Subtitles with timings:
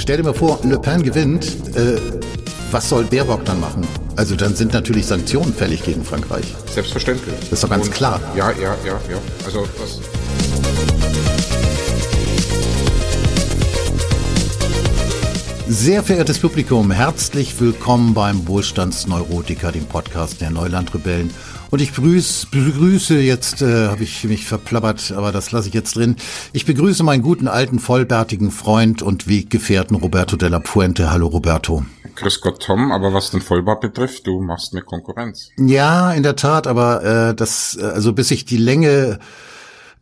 [0.00, 1.46] stell dir mal vor, Le Pen gewinnt,
[1.76, 1.96] äh,
[2.70, 3.86] was soll Baerbock dann machen?
[4.16, 6.54] Also dann sind natürlich Sanktionen fällig gegen Frankreich.
[6.72, 7.34] Selbstverständlich.
[7.42, 8.20] Das ist doch ganz Und- klar.
[8.36, 9.18] Ja, ja, ja, ja.
[9.44, 10.00] Also das,
[15.68, 21.30] Sehr verehrtes Publikum, herzlich willkommen beim Wohlstandsneurotiker, dem Podcast der Neulandrebellen.
[21.70, 25.94] Und ich begrüße, begrüße jetzt, äh, habe ich mich verplappert, aber das lasse ich jetzt
[25.94, 26.16] drin.
[26.52, 31.12] Ich begrüße meinen guten alten, vollbärtigen Freund und Weggefährten Roberto della Puente.
[31.12, 31.84] Hallo Roberto.
[32.16, 35.50] Grüß Gott, Tom, aber was den Vollbart betrifft, du machst mir Konkurrenz.
[35.58, 39.20] Ja, in der Tat, aber äh, das, äh, also bis ich die Länge,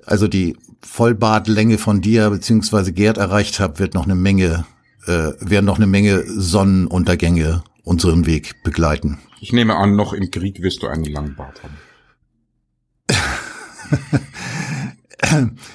[0.07, 4.65] also die Vollbartlänge von dir beziehungsweise Gerd erreicht habe, wird noch eine Menge,
[5.07, 9.19] äh, werden noch eine Menge Sonnenuntergänge unseren Weg begleiten.
[9.41, 11.77] Ich nehme an, noch im Krieg wirst du einen langen Bart haben.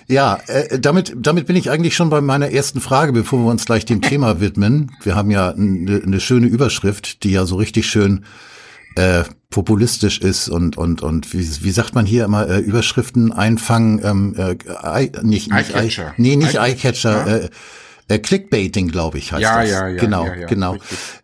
[0.07, 3.65] Ja, äh, damit, damit bin ich eigentlich schon bei meiner ersten Frage, bevor wir uns
[3.65, 4.91] gleich dem Thema widmen.
[5.03, 8.23] Wir haben ja eine, eine schöne Überschrift, die ja so richtig schön
[8.95, 13.99] äh, populistisch ist und und und wie, wie sagt man hier immer äh, Überschriften einfangen
[14.03, 16.07] ähm, äh, Eye- nicht, nicht Eyecatcher.
[16.07, 17.35] Eye, nee nicht Eye- Eyecatcher Ja.
[17.37, 17.49] äh,
[18.07, 20.77] äh, Clickbaiting glaube ich heißt Ja, das ja, ja, genau ja, ja, genau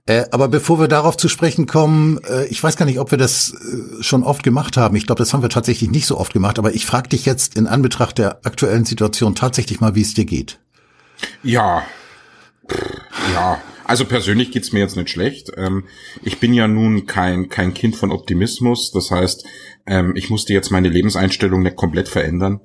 [0.06, 3.18] äh, aber bevor wir darauf zu sprechen kommen äh, ich weiß gar nicht ob wir
[3.18, 6.34] das äh, schon oft gemacht haben ich glaube das haben wir tatsächlich nicht so oft
[6.34, 10.14] gemacht aber ich frage dich jetzt in Anbetracht der aktuellen Situation tatsächlich mal wie es
[10.14, 10.60] dir geht
[11.44, 11.84] Ja.
[13.34, 13.62] Ja.
[13.90, 15.52] Also persönlich geht's mir jetzt nicht schlecht.
[15.58, 15.86] Ähm,
[16.22, 18.92] ich bin ja nun kein, kein Kind von Optimismus.
[18.92, 19.46] Das heißt,
[19.88, 22.60] ähm, ich musste jetzt meine Lebenseinstellung nicht komplett verändern.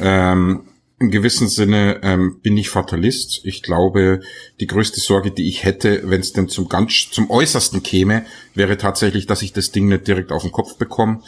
[0.00, 0.68] Ähm,
[1.00, 3.40] Im gewissen Sinne ähm, bin ich Fatalist.
[3.44, 4.20] Ich glaube,
[4.58, 8.76] die größte Sorge, die ich hätte, wenn es denn zum ganz zum Äußersten käme, wäre
[8.78, 11.22] tatsächlich, dass ich das Ding nicht direkt auf den Kopf bekomme.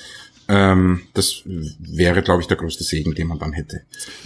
[0.49, 3.83] Ähm, das wäre, glaube ich, der größte Segen, den man dann hätte.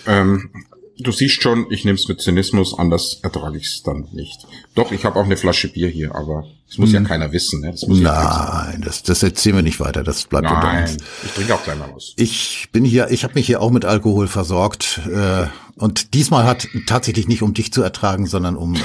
[0.06, 0.50] Ähm,
[0.98, 4.46] du siehst schon, ich nehme es mit Zynismus, anders ertrage ich es dann nicht.
[4.74, 7.60] Doch, ich habe auch eine Flasche Bier hier, aber das muss ja keiner wissen.
[7.60, 7.70] Ne?
[7.72, 8.70] Das muss ja keiner wissen.
[8.72, 11.62] nein das das erzählen wir nicht weiter das bleibt unter Nein, uns ich trinke auch
[11.62, 12.12] gleich mal was.
[12.16, 15.46] Ich bin hier, ich habe mich hier auch mit Alkohol versorgt äh,
[15.76, 18.80] und diesmal hat tatsächlich nicht um dich zu ertragen, sondern um äh,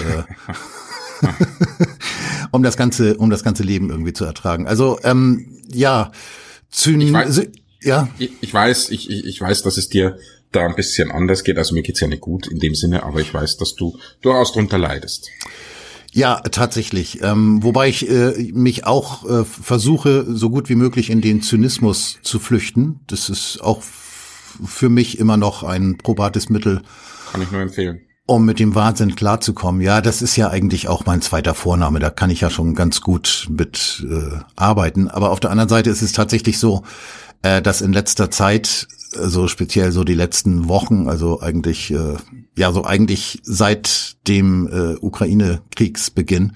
[2.52, 4.68] um das ganze um das ganze Leben irgendwie zu ertragen.
[4.68, 6.12] Also ähm, ja,
[6.72, 7.50] Zyn Ich weiß-
[7.82, 10.18] ja, Ich, ich weiß, ich, ich weiß, dass es dir
[10.52, 11.58] da ein bisschen anders geht.
[11.58, 14.54] Also mir geht's ja nicht gut in dem Sinne, aber ich weiß, dass du durchaus
[14.54, 15.30] drunter leidest.
[16.12, 17.22] Ja, tatsächlich.
[17.22, 22.18] Ähm, wobei ich äh, mich auch äh, versuche, so gut wie möglich in den Zynismus
[22.24, 23.00] zu flüchten.
[23.08, 26.82] Das ist auch für mich immer noch ein probates Mittel,
[27.32, 28.02] Kann ich nur empfehlen.
[28.26, 29.82] um mit dem Wahnsinn klarzukommen.
[29.82, 32.00] Ja, das ist ja eigentlich auch mein zweiter Vorname.
[32.00, 35.08] Da kann ich ja schon ganz gut mit äh, arbeiten.
[35.10, 36.82] Aber auf der anderen Seite ist es tatsächlich so,
[37.44, 38.88] äh, dass in letzter Zeit,
[39.18, 42.16] also speziell so die letzten Wochen, also eigentlich, äh,
[42.58, 46.54] ja, so eigentlich seit dem äh, Ukraine-Kriegsbeginn,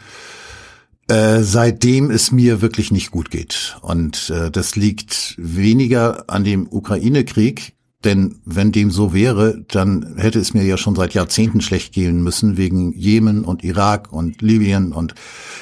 [1.07, 3.77] äh, seitdem es mir wirklich nicht gut geht.
[3.81, 10.39] Und äh, das liegt weniger an dem Ukraine-Krieg, denn wenn dem so wäre, dann hätte
[10.39, 14.91] es mir ja schon seit Jahrzehnten schlecht gehen müssen wegen Jemen und Irak und Libyen
[14.91, 15.15] und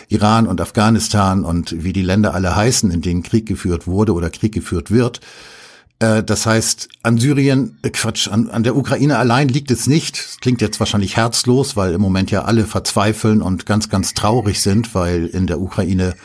[0.10, 4.30] Iran und Afghanistan und wie die Länder alle heißen, in denen Krieg geführt wurde oder
[4.30, 5.22] Krieg geführt wird.
[6.02, 10.18] Äh, Das heißt, an Syrien, äh, Quatsch, an, an der Ukraine allein liegt es nicht.
[10.18, 14.62] Das klingt jetzt wahrscheinlich herzlos, weil im Moment ja alle verzweifeln und ganz, ganz traurig
[14.62, 16.16] sind, weil in der Ukraine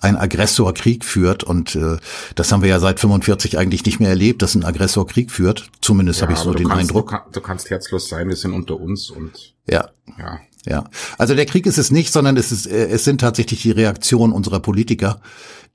[0.00, 1.96] ein Aggressor Krieg führt und äh,
[2.34, 5.70] das haben wir ja seit 45 eigentlich nicht mehr erlebt, dass ein Aggressor Krieg führt.
[5.80, 7.06] Zumindest habe ich so den kannst, Eindruck.
[7.06, 9.88] Du, kann, du kannst herzlos sein, wir sind unter uns und Ja,
[10.18, 10.38] ja.
[10.66, 10.84] Ja.
[11.18, 14.32] Also der Krieg ist es nicht, sondern es ist, äh, es sind tatsächlich die Reaktionen
[14.32, 15.20] unserer Politiker,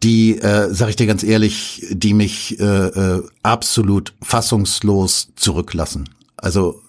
[0.04, 6.10] die, äh, sag ich dir ganz ehrlich, die mich äh, äh, absolut fassungslos zurücklassen.
[6.38, 6.82] Also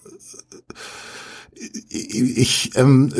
[1.55, 3.13] äh, ich, ähm,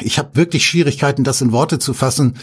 [0.00, 2.34] ich habe wirklich Schwierigkeiten, das in Worte zu fassen.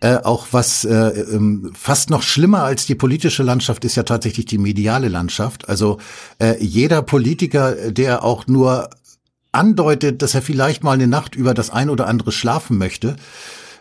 [0.00, 4.44] Äh, auch was äh, ähm, fast noch schlimmer als die politische Landschaft ist ja tatsächlich
[4.44, 5.68] die mediale Landschaft.
[5.68, 5.98] Also
[6.38, 8.90] äh, jeder Politiker, der auch nur
[9.54, 13.16] andeutet, dass er vielleicht mal eine Nacht über das ein oder andere schlafen möchte,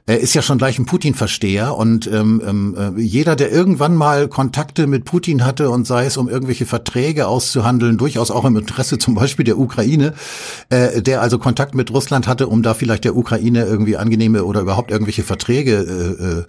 [0.06, 4.28] er ist ja schon gleich ein Putin-Versteher und ähm, ähm, äh, jeder, der irgendwann mal
[4.28, 8.98] Kontakte mit Putin hatte und sei es um irgendwelche Verträge auszuhandeln, durchaus auch im Interesse
[8.98, 10.14] zum Beispiel der Ukraine,
[10.70, 14.60] äh, der also Kontakt mit Russland hatte, um da vielleicht der Ukraine irgendwie angenehme oder
[14.60, 16.44] überhaupt irgendwelche Verträge äh, äh,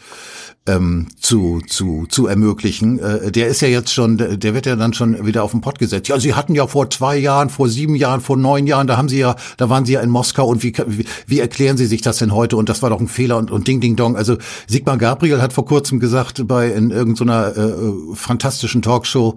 [0.66, 2.98] ähm, zu, zu, zu ermöglichen.
[2.98, 5.78] Äh, der ist ja jetzt schon, der wird ja dann schon wieder auf den Pott
[5.78, 6.08] gesetzt.
[6.08, 9.10] Ja, Sie hatten ja vor zwei Jahren, vor sieben Jahren, vor neun Jahren, da haben
[9.10, 12.00] Sie ja, da waren Sie ja in Moskau und wie, wie, wie erklären Sie sich
[12.00, 12.56] das denn heute?
[12.56, 14.16] Und das war doch ein Fehler und, und Ding, Ding, Dong.
[14.16, 17.72] Also Sigmar Gabriel hat vor kurzem gesagt bei in irgendeiner äh,
[18.14, 19.36] fantastischen Talkshow,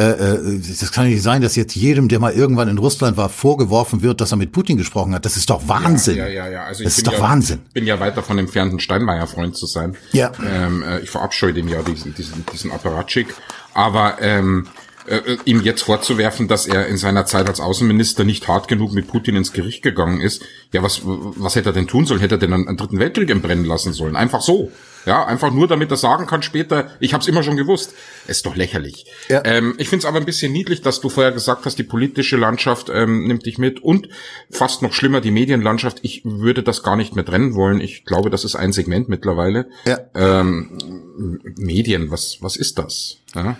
[0.00, 3.28] äh, äh, das kann nicht sein, dass jetzt jedem, der mal irgendwann in Russland war,
[3.28, 5.26] vorgeworfen wird, dass er mit Putin gesprochen hat.
[5.26, 6.16] Das ist doch Wahnsinn.
[6.16, 6.50] Ja, ja, ja.
[6.50, 6.64] ja.
[6.64, 7.60] Also das ich ist doch ja, Wahnsinn.
[7.74, 9.96] bin ja weit davon entfernt, ein Steinmeier-Freund zu sein.
[10.12, 10.32] Ja.
[10.42, 13.34] Ähm, äh, ich verabscheue dem ja diesen, diesen, diesen Apparatschik.
[13.74, 14.66] Aber ähm,
[15.06, 19.08] äh, ihm jetzt vorzuwerfen, dass er in seiner Zeit als Außenminister nicht hart genug mit
[19.08, 20.42] Putin ins Gericht gegangen ist.
[20.72, 22.20] Ja, was, was hätte er denn tun sollen?
[22.20, 24.16] Hätte er denn einen, einen dritten Weltkrieg entbrennen lassen sollen?
[24.16, 24.72] Einfach so.
[25.06, 27.94] Ja, einfach nur, damit er sagen kann später, ich habe es immer schon gewusst.
[28.26, 29.06] Ist doch lächerlich.
[29.28, 29.42] Ja.
[29.44, 32.36] Ähm, ich finde es aber ein bisschen niedlich, dass du vorher gesagt hast, die politische
[32.36, 34.08] Landschaft ähm, nimmt dich mit und
[34.50, 35.98] fast noch schlimmer die Medienlandschaft.
[36.02, 37.80] Ich würde das gar nicht mehr trennen wollen.
[37.80, 39.68] Ich glaube, das ist ein Segment mittlerweile.
[39.86, 39.98] Ja.
[40.14, 43.18] Ähm, Medien, was was ist das?
[43.34, 43.56] Ja?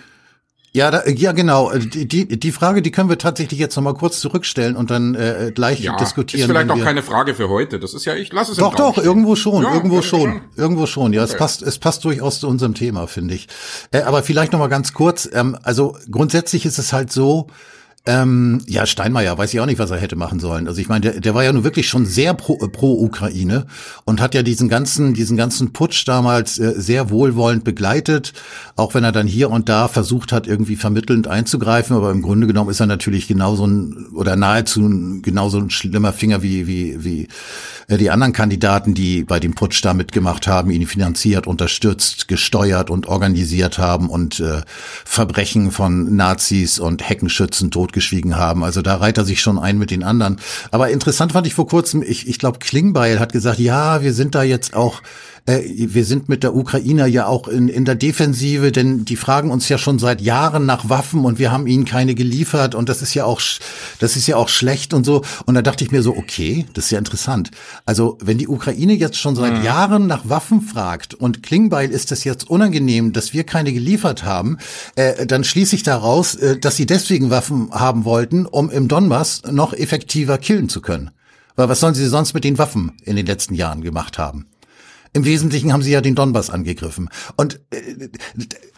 [0.75, 1.71] Ja, da, ja, genau.
[1.71, 5.13] Die, die, die Frage, die können wir tatsächlich jetzt noch mal kurz zurückstellen und dann
[5.13, 6.41] äh, gleich Ja, diskutieren.
[6.41, 7.79] ist vielleicht auch keine Frage für heute.
[7.79, 9.03] Das ist ja, ich lasse es im Doch, doch, stehen.
[9.05, 11.13] irgendwo schon, Ja, irgendwo schon, irgendwo schon.
[11.13, 11.37] Ja, es Okay.
[11.39, 13.47] passt, es passt durchaus zu unserem Thema, finde ich.
[13.91, 15.29] Äh, aber vielleicht noch mal ganz kurz.
[15.31, 17.47] Ähm, also grundsätzlich ist es halt so.
[18.05, 20.67] Ähm, ja, Steinmeier, weiß ich auch nicht, was er hätte machen sollen.
[20.67, 23.65] Also ich meine, der, der war ja nun wirklich schon sehr pro, äh, pro Ukraine
[24.03, 28.33] und hat ja diesen ganzen, diesen ganzen Putsch damals äh, sehr wohlwollend begleitet,
[28.75, 31.95] auch wenn er dann hier und da versucht hat, irgendwie vermittelnd einzugreifen.
[31.95, 36.11] Aber im Grunde genommen ist er natürlich genauso ein oder nahezu ein, genauso ein schlimmer
[36.11, 37.27] Finger wie wie wie
[37.87, 42.89] äh, die anderen Kandidaten, die bei dem Putsch da mitgemacht haben, ihn finanziert, unterstützt, gesteuert
[42.89, 44.61] und organisiert haben und äh,
[45.05, 48.63] Verbrechen von Nazis und Heckenschützen totgeschwiegen haben.
[48.63, 50.39] Also da reiht er sich schon ein mit den anderen.
[50.71, 54.35] Aber interessant fand ich vor kurzem, ich, ich glaube, Klingbeil hat gesagt, ja, wir sind
[54.35, 55.01] da jetzt auch
[55.45, 59.51] äh, wir sind mit der Ukrainer ja auch in, in der Defensive, denn die fragen
[59.51, 63.01] uns ja schon seit Jahren nach Waffen und wir haben ihnen keine geliefert und das
[63.01, 63.41] ist ja auch,
[63.99, 65.23] das ist ja auch schlecht und so.
[65.45, 67.51] Und da dachte ich mir so, okay, das ist ja interessant.
[67.85, 72.23] Also wenn die Ukraine jetzt schon seit Jahren nach Waffen fragt und Klingbeil ist es
[72.23, 74.57] jetzt unangenehm, dass wir keine geliefert haben,
[74.95, 79.43] äh, dann schließe ich daraus, äh, dass sie deswegen Waffen haben wollten, um im Donbass
[79.51, 81.11] noch effektiver killen zu können.
[81.55, 84.47] Weil was sollen sie sonst mit den Waffen in den letzten Jahren gemacht haben?
[85.13, 87.09] Im Wesentlichen haben sie ja den Donbass angegriffen.
[87.35, 88.09] Und äh,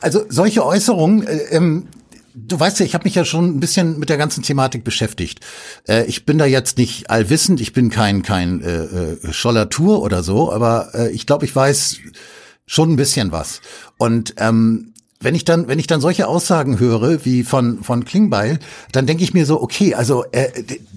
[0.02, 1.88] also solche Äußerungen, äh, ähm,
[2.36, 5.40] du weißt ja, ich habe mich ja schon ein bisschen mit der ganzen Thematik beschäftigt.
[5.88, 10.24] Äh, ich bin da jetzt nicht allwissend, ich bin kein kein äh, äh, Schollatur oder
[10.24, 11.98] so, aber äh, ich glaube, ich weiß
[12.68, 13.62] schon ein bisschen was.
[13.98, 18.60] Und ähm, wenn ich dann, wenn ich dann solche Aussagen höre wie von von Klingbeil,
[18.92, 20.50] dann denke ich mir so, okay, also äh,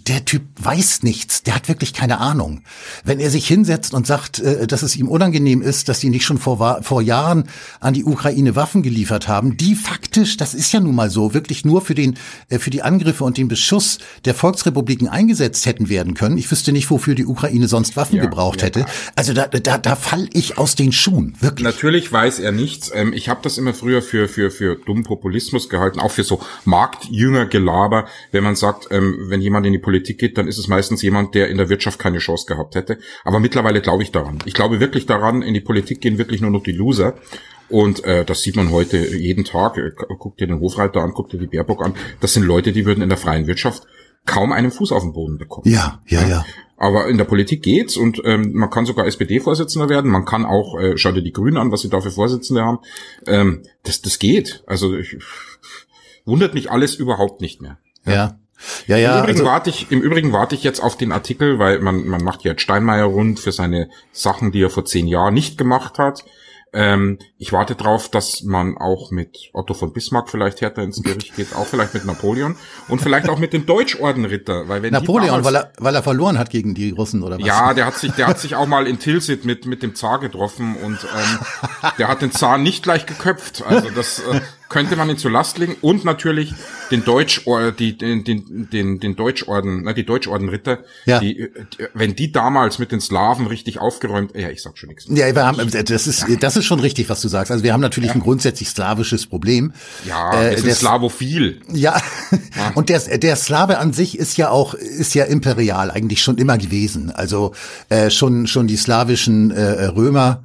[0.08, 2.62] der Typ weiß nichts, der hat wirklich keine Ahnung.
[3.05, 6.25] Wenn er sich hinsetzt und sagt, äh, dass es ihm unangenehm ist, dass sie nicht
[6.25, 7.44] schon vor vor Jahren
[7.81, 11.64] an die Ukraine Waffen geliefert haben, die faktisch, das ist ja nun mal so, wirklich
[11.64, 12.19] nur für den
[12.49, 16.38] äh, für die Angriffe und den Beschuss der Volksrepubliken eingesetzt hätten werden können.
[16.38, 18.66] Ich wüsste nicht, wofür die Ukraine sonst Waffen Ja, gebraucht ja.
[18.66, 18.87] hätte.
[19.14, 21.64] Also da da da fall ich aus den Schuhen, wirklich.
[21.64, 22.90] Natürlich weiß er nichts.
[22.94, 26.40] Ähm, ich habe das immer früher für für für dummen Populismus gehalten, auch für so
[26.64, 28.06] Marktjünger-Gelaber.
[28.32, 31.35] Wenn man sagt, ähm, wenn jemand in die Politik geht, dann ist es meistens jemand,
[31.35, 32.99] der in der Wirtschaft keine Chance gehabt hätte.
[33.25, 34.39] Aber mittlerweile glaube ich daran.
[34.45, 37.15] Ich glaube wirklich daran, in die Politik gehen wirklich nur noch die Loser.
[37.69, 39.77] Und äh, das sieht man heute jeden Tag.
[39.77, 41.95] Äh, Guck dir den Hofreiter an, guck dir die Baerbock an.
[42.21, 43.83] Das sind Leute, die würden in der freien Wirtschaft
[44.25, 45.71] kaum einen Fuß auf den Boden bekommen.
[45.71, 46.45] Ja, ja, ja.
[46.77, 50.11] Aber in der Politik geht's und ähm, man kann sogar SPD-Vorsitzender werden.
[50.11, 52.79] Man kann auch, äh, schau dir die Grünen an, was sie da für Vorsitzende haben.
[53.27, 54.62] Ähm, das, das geht.
[54.67, 55.17] Also ich,
[56.25, 57.79] wundert mich alles überhaupt nicht mehr.
[58.06, 58.12] Ja.
[58.15, 58.39] Ja,
[58.87, 61.81] Im, ja, Übrigen also, warte ich, Im Übrigen warte ich jetzt auf den Artikel, weil
[61.81, 65.35] man, man macht ja jetzt Steinmeier rund für seine Sachen, die er vor zehn Jahren
[65.35, 66.25] nicht gemacht hat.
[66.73, 71.35] Ähm, ich warte drauf, dass man auch mit Otto von Bismarck vielleicht härter ins Gericht
[71.35, 72.56] geht, auch vielleicht mit Napoleon
[72.88, 76.38] und vielleicht auch mit den Deutschordenritter, weil wenn Napoleon, damals- weil er, weil er verloren
[76.38, 77.47] hat gegen die Russen oder was?
[77.47, 80.21] ja, der hat sich, der hat sich auch mal in Tilsit mit mit dem Zar
[80.21, 83.62] getroffen und ähm, der hat den Zar nicht gleich geköpft.
[83.66, 86.52] Also das äh, könnte man ihn zur Last legen und natürlich
[86.90, 87.42] den Deutsch,
[87.78, 91.20] die den den den, den Deutschorden, ne, die Deutschordenritter, Ja.
[91.20, 91.50] die, äh,
[91.94, 95.06] wenn die damals mit den Slawen richtig aufgeräumt, ja, ich sag schon nichts.
[95.08, 97.50] Ja, wir haben, das ist, das ist schon richtig, was du sagst.
[97.50, 99.72] Also wir haben natürlich ein grundsätzlich slawisches Problem.
[100.06, 101.60] Ja, Äh, sind der- Slavophil.
[101.72, 102.00] Ja,
[102.75, 106.58] und der, der Slave an sich ist ja auch, ist ja imperial eigentlich schon immer
[106.58, 107.10] gewesen.
[107.10, 107.54] Also
[107.88, 110.42] äh, schon, schon die slawischen äh, Römer,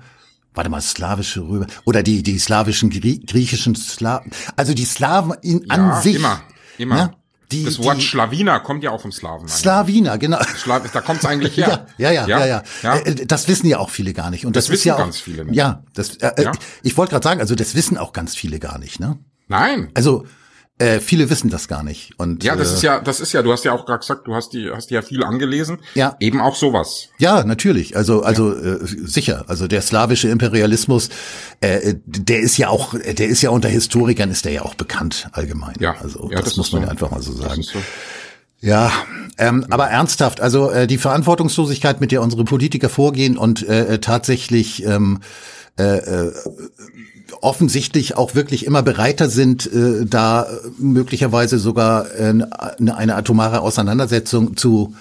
[0.54, 5.62] warte mal, slawische Römer, oder die, die slawischen, Grie griechischen Slaven, also die Slaven in,
[5.70, 6.16] Ja, an sich.
[6.16, 6.42] immer,
[6.78, 6.98] immer.
[6.98, 7.12] Ja,
[7.52, 9.42] die, das Wort die, Schlawiner kommt ja auch vom Slawen.
[9.42, 9.54] eigentlich.
[9.54, 10.40] Slawiner, genau.
[10.58, 11.86] Schla da kommt's eigentlich her.
[11.98, 12.64] Ja, ja, ja, ja, ja.
[12.82, 12.96] ja.
[12.98, 14.46] Äh, Das wissen ja auch viele gar nicht.
[14.46, 15.56] Und das, Das ist ja wissen auch, ganz viele nicht.
[15.56, 16.52] Ja, das, äh, Ja.
[16.82, 19.20] ich wollte gerade sagen, also das wissen auch ganz viele gar nicht, ne?
[19.50, 19.90] Nein.
[19.94, 20.26] Also
[20.84, 22.12] Äh, viele wissen das gar nicht.
[22.20, 24.28] Und, ja, das äh, ist ja, das ist ja, du hast ja auch gerade gesagt,
[24.28, 25.80] du hast die, hast die ja viel angelesen.
[25.96, 26.18] Ja.
[26.20, 27.08] Eben auch sowas.
[27.20, 27.96] Ja, natürlich.
[27.96, 29.46] Also, also äh, sicher.
[29.48, 31.08] Also der slawische Imperialismus,
[31.62, 35.30] äh, der ist ja auch, der ist ja unter Historikern ist der ja auch bekannt
[35.32, 35.76] allgemein.
[35.80, 35.96] Ja.
[36.02, 36.86] Also Ja, das, das muss man so.
[36.86, 37.64] ja einfach mal so sagen.
[38.60, 38.92] Ja,
[39.38, 44.00] ähm, aber ernsthaft, also äh, die Verantwortungslosigkeit, mit der unsere Politiker vorgehen und äh, äh,
[44.00, 45.22] tatsächlich ähm,
[45.80, 46.34] äh, äh,
[47.42, 50.48] offensichtlich auch wirklich immer bereiter sind, äh, da
[50.78, 52.34] möglicherweise sogar äh,
[52.80, 54.94] eine, eine atomare Auseinandersetzung zu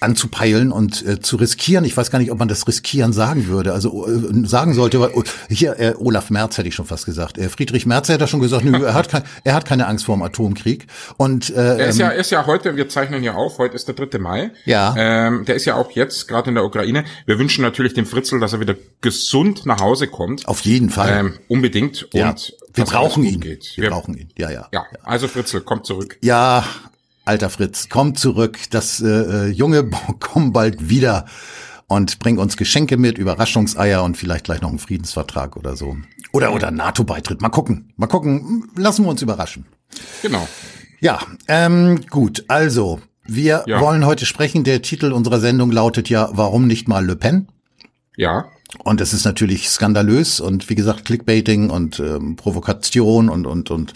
[0.00, 1.84] anzupeilen und äh, zu riskieren.
[1.84, 3.72] Ich weiß gar nicht, ob man das riskieren sagen würde.
[3.72, 7.38] Also äh, sagen sollte, weil, oh, hier äh, Olaf Merz hätte ich schon fast gesagt.
[7.38, 10.04] Äh, Friedrich Merz hat ja schon gesagt, nö, er hat kein, er hat keine Angst
[10.04, 10.86] vor dem Atomkrieg.
[11.16, 13.74] Und äh, Er ist ähm, ja, er ist ja heute, wir zeichnen ja auf, heute
[13.74, 14.18] ist der 3.
[14.18, 14.50] Mai.
[14.64, 14.94] Ja.
[14.96, 17.04] Ähm, der ist ja auch jetzt gerade in der Ukraine.
[17.26, 20.46] Wir wünschen natürlich dem Fritzl, dass er wieder gesund nach Hause kommt.
[20.46, 21.10] auf jeden Fall.
[21.18, 22.08] Ähm, unbedingt.
[22.12, 22.30] ja.
[22.30, 23.40] Und wir brauchen ihn.
[23.40, 23.72] Geht.
[23.76, 24.28] Wir, brauchen ihn.
[24.38, 24.68] Ja, ja.
[24.72, 26.16] Ja, also Fritzl, kommt zurück.
[26.22, 26.64] Ja,
[27.28, 28.58] alter Fritz, komm zurück.
[28.70, 29.88] Das äh, äh, Junge,
[30.20, 31.26] komm bald wieder
[31.86, 35.96] und bring uns Geschenke mit, Überraschungseier und vielleicht gleich noch einen Friedensvertrag oder so.
[36.32, 37.40] Oder oder NATO-Beitritt.
[37.40, 37.92] Mal gucken.
[37.96, 38.68] Mal gucken.
[38.76, 39.66] Lassen wir uns überraschen.
[40.22, 40.46] Genau.
[41.00, 42.44] Ja, ähm, gut.
[42.48, 43.80] Also, wir Ja.
[43.80, 44.64] wollen heute sprechen.
[44.64, 47.48] Der Titel unserer Sendung lautet ja, warum nicht mal Le Pen?
[48.16, 48.46] Ja.
[48.84, 53.94] Und es ist natürlich skandalös und wie gesagt Clickbaiting und ähm, Provokation und und und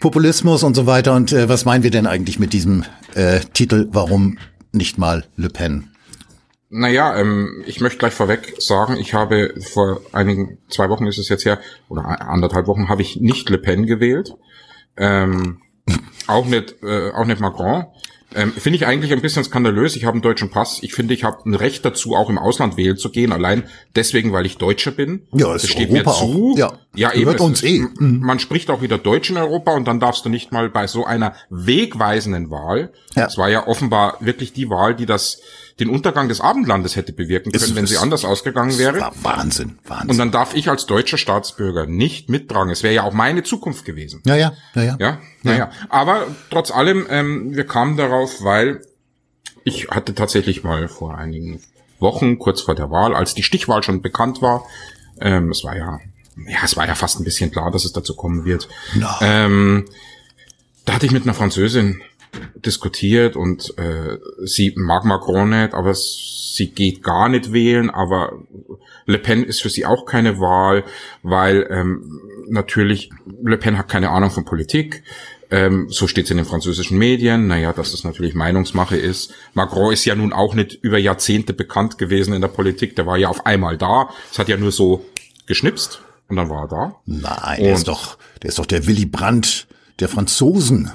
[0.00, 1.14] Populismus und so weiter.
[1.14, 3.88] Und äh, was meinen wir denn eigentlich mit diesem äh, Titel?
[3.90, 4.38] Warum
[4.72, 5.90] nicht mal Le Pen?
[6.70, 11.28] Naja, ähm, ich möchte gleich vorweg sagen, ich habe vor einigen, zwei Wochen ist es
[11.28, 14.34] jetzt her, oder anderthalb Wochen, habe ich nicht Le Pen gewählt.
[14.96, 15.62] Ähm,
[16.26, 17.86] auch nicht, äh, auch nicht Macron.
[18.34, 19.96] Ähm, finde ich eigentlich ein bisschen skandalös.
[19.96, 20.78] Ich habe einen deutschen Pass.
[20.82, 23.32] Ich finde, ich habe ein Recht dazu, auch im Ausland wählen zu gehen.
[23.32, 23.64] Allein
[23.96, 25.26] deswegen, weil ich Deutscher bin.
[25.32, 26.52] Ja, das das steht Europa mir zu.
[26.52, 26.58] auch.
[26.58, 27.78] Ja, ja gehört es uns eh.
[27.78, 30.86] m- Man spricht auch wieder Deutsch in Europa und dann darfst du nicht mal bei
[30.86, 32.92] so einer wegweisenden Wahl.
[33.14, 33.26] Ja.
[33.26, 35.40] Es war ja offenbar wirklich die Wahl, die das
[35.80, 39.00] den Untergang des Abendlandes hätte bewirken können, Es- wenn sie anders ausgegangen wäre.
[39.00, 40.10] war Wahnsinn, Wahnsinn.
[40.10, 42.70] Und dann darf ich als deutscher Staatsbürger nicht mittragen.
[42.72, 44.20] Es wäre ja auch meine Zukunft gewesen.
[44.26, 44.96] ja, ja, ja, ja.
[44.98, 45.70] Ja, naja.
[45.88, 48.82] Aber trotz allem, ähm, wir kamen darauf, weil
[49.64, 51.60] ich hatte tatsächlich mal vor einigen
[52.00, 54.64] Wochen, kurz vor der Wahl, als die Stichwahl schon bekannt war,
[55.20, 55.98] ähm, es war ja,
[56.46, 58.68] ja, es war ja fast ein bisschen klar, dass es dazu kommen wird.
[58.94, 59.18] Na.
[59.20, 59.84] Ähm,
[60.84, 62.00] da hatte ich mit einer Französin
[62.54, 68.32] diskutiert und äh, sie mag Macron nicht, aber sie geht gar nicht wählen, aber
[69.06, 70.84] Le Pen ist für sie auch keine Wahl,
[71.22, 73.10] weil ähm, natürlich
[73.42, 75.02] Le Pen hat keine Ahnung von Politik.
[75.50, 77.46] Ähm, so steht es in den französischen Medien.
[77.46, 79.32] Naja, dass das natürlich Meinungsmache ist.
[79.54, 82.96] Macron ist ja nun auch nicht über Jahrzehnte bekannt gewesen in der Politik.
[82.96, 84.10] Der war ja auf einmal da.
[84.30, 85.06] Es hat ja nur so
[85.46, 86.96] geschnipst und dann war er da.
[87.06, 89.66] Nein, der ist doch, der ist doch der Willy Brandt
[90.00, 90.90] der Franzosen.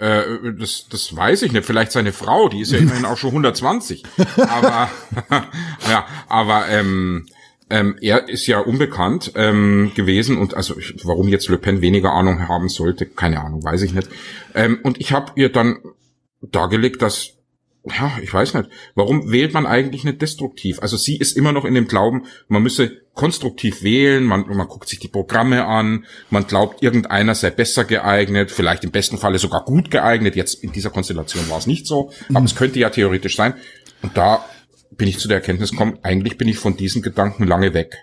[0.00, 1.66] Äh, das, das weiß ich nicht.
[1.66, 4.02] Vielleicht seine Frau, die ist ja immerhin auch schon 120.
[4.36, 4.90] Aber
[5.88, 7.26] ja, aber ähm,
[7.68, 12.12] ähm, er ist ja unbekannt ähm, gewesen und also ich, warum jetzt Le Pen weniger
[12.12, 14.08] Ahnung haben sollte, keine Ahnung, weiß ich nicht.
[14.54, 15.78] Ähm, und ich habe ihr dann
[16.40, 17.34] dargelegt, dass
[17.84, 18.68] ja, ich weiß nicht.
[18.94, 20.80] Warum wählt man eigentlich nicht destruktiv?
[20.80, 24.88] Also sie ist immer noch in dem Glauben, man müsse konstruktiv wählen, man, man guckt
[24.88, 29.62] sich die Programme an, man glaubt, irgendeiner sei besser geeignet, vielleicht im besten Falle sogar
[29.66, 30.36] gut geeignet.
[30.36, 33.52] Jetzt in dieser Konstellation war es nicht so, aber es könnte ja theoretisch sein.
[34.00, 34.42] Und da
[34.92, 37.94] bin ich zu der Erkenntnis gekommen, eigentlich bin ich von diesen Gedanken lange weg.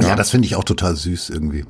[0.00, 1.66] Ja, das finde ich auch total süß irgendwie.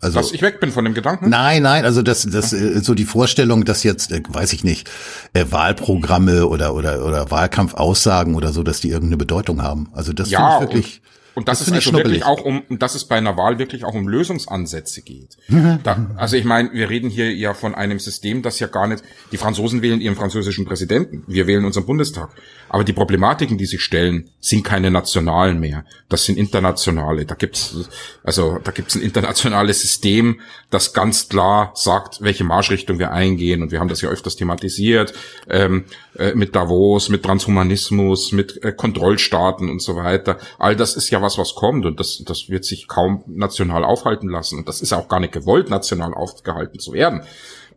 [0.00, 1.28] Also Dass ich weg bin von dem Gedanken?
[1.28, 4.90] Nein, nein, also das, das äh, so die Vorstellung, dass jetzt, äh, weiß ich nicht,
[5.34, 9.90] äh, Wahlprogramme oder oder oder Wahlkampfaussagen oder so, dass die irgendeine Bedeutung haben.
[9.92, 11.02] Also das finde Ja, ich wirklich.
[11.04, 13.84] Und, und das, das ist also wirklich auch um, dass es bei einer Wahl wirklich
[13.84, 15.36] auch um Lösungsansätze geht.
[15.82, 19.02] Da, also ich meine, wir reden hier ja von einem System, das ja gar nicht,
[19.32, 22.30] die Franzosen wählen ihren französischen Präsidenten, wir wählen unseren Bundestag.
[22.68, 25.84] Aber die Problematiken, die sich stellen, sind keine nationalen mehr.
[26.08, 27.26] Das sind internationale.
[27.26, 27.88] Da gibt's,
[28.22, 33.62] also da gibt's ein internationales System, das ganz klar sagt, welche Marschrichtung wir eingehen.
[33.62, 35.12] Und wir haben das ja öfters thematisiert,
[35.48, 35.84] ähm,
[36.18, 40.38] äh, mit Davos, mit Transhumanismus, mit äh, Kontrollstaaten und so weiter.
[40.58, 44.28] All das ist ja was, was kommt und das, das wird sich kaum national aufhalten
[44.28, 44.58] lassen.
[44.58, 47.22] Und das ist auch gar nicht gewollt, national aufgehalten zu werden.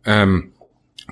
[0.04, 0.52] Ähm,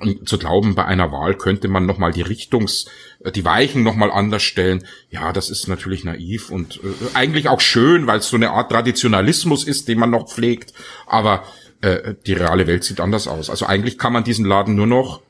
[0.01, 2.85] und zu glauben, bei einer Wahl könnte man nochmal die Richtungs,
[3.23, 7.61] äh, die Weichen nochmal anders stellen, ja, das ist natürlich naiv und äh, eigentlich auch
[7.61, 10.73] schön, weil es so eine Art Traditionalismus ist, den man noch pflegt,
[11.07, 11.43] aber
[11.81, 13.49] äh, die reale Welt sieht anders aus.
[13.49, 15.21] Also eigentlich kann man diesen Laden nur noch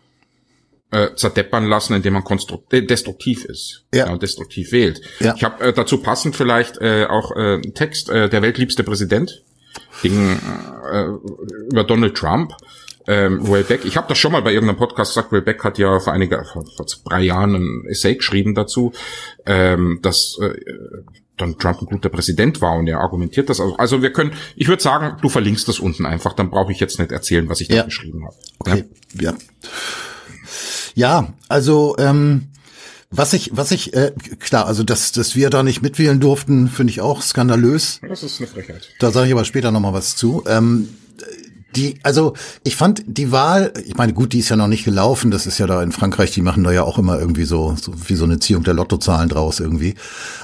[0.96, 4.10] äh, zerdeppern lassen, indem man konstrukt äh, destruktiv ist Ja.
[4.12, 5.02] und destruktiv wählt.
[5.20, 5.34] Ja.
[5.36, 9.44] Ich habe äh, dazu passend vielleicht äh, auch äh, einen Text, äh, der weltliebste Präsident,
[10.02, 10.40] ging
[10.92, 11.06] äh,
[11.72, 12.54] über Donald Trump.
[13.08, 15.78] ähm, Ray Beck, ich habe das schon mal bei irgendeinem Podcast gesagt, Ray Beck hat
[15.78, 18.94] ja vor einiger, vor, vor drei Jahren ein Essay geschrieben dazu,
[19.46, 20.54] ähm, dass äh,
[21.38, 23.60] dann Trump ein guter Präsident war und er argumentiert das.
[23.60, 26.80] Also, also wir können, ich würde sagen, du verlinkst das unten einfach, dann brauche ich
[26.80, 28.36] jetzt nicht erzählen, was ich da geschrieben habe.
[28.60, 28.86] Okay.
[29.20, 29.32] Ja.
[29.32, 29.38] ja.
[30.96, 32.48] Ja, also ähm,
[33.12, 36.92] was ich, was ich, äh, klar, also dass, dass wir da nicht mitwählen durften, finde
[36.92, 38.00] ich auch skandalös.
[38.08, 38.90] Das ist eine Frechheit.
[39.00, 40.44] Da sage ich aber später nochmal was zu.
[40.48, 40.90] Ähm,
[41.76, 42.34] die, also
[42.64, 45.58] ich fand die Wahl, ich meine, gut, die ist ja noch nicht gelaufen, das ist
[45.58, 48.24] ja da in Frankreich, die machen da ja auch immer irgendwie so, so wie so
[48.24, 49.96] eine Ziehung der Lottozahlen draus irgendwie.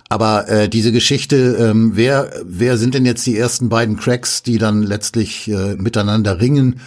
[0.10, 4.58] Aber äh, diese Geschichte, ähm, wer, wer sind denn jetzt die ersten beiden Cracks, die
[4.58, 6.82] dann letztlich äh, miteinander ringen?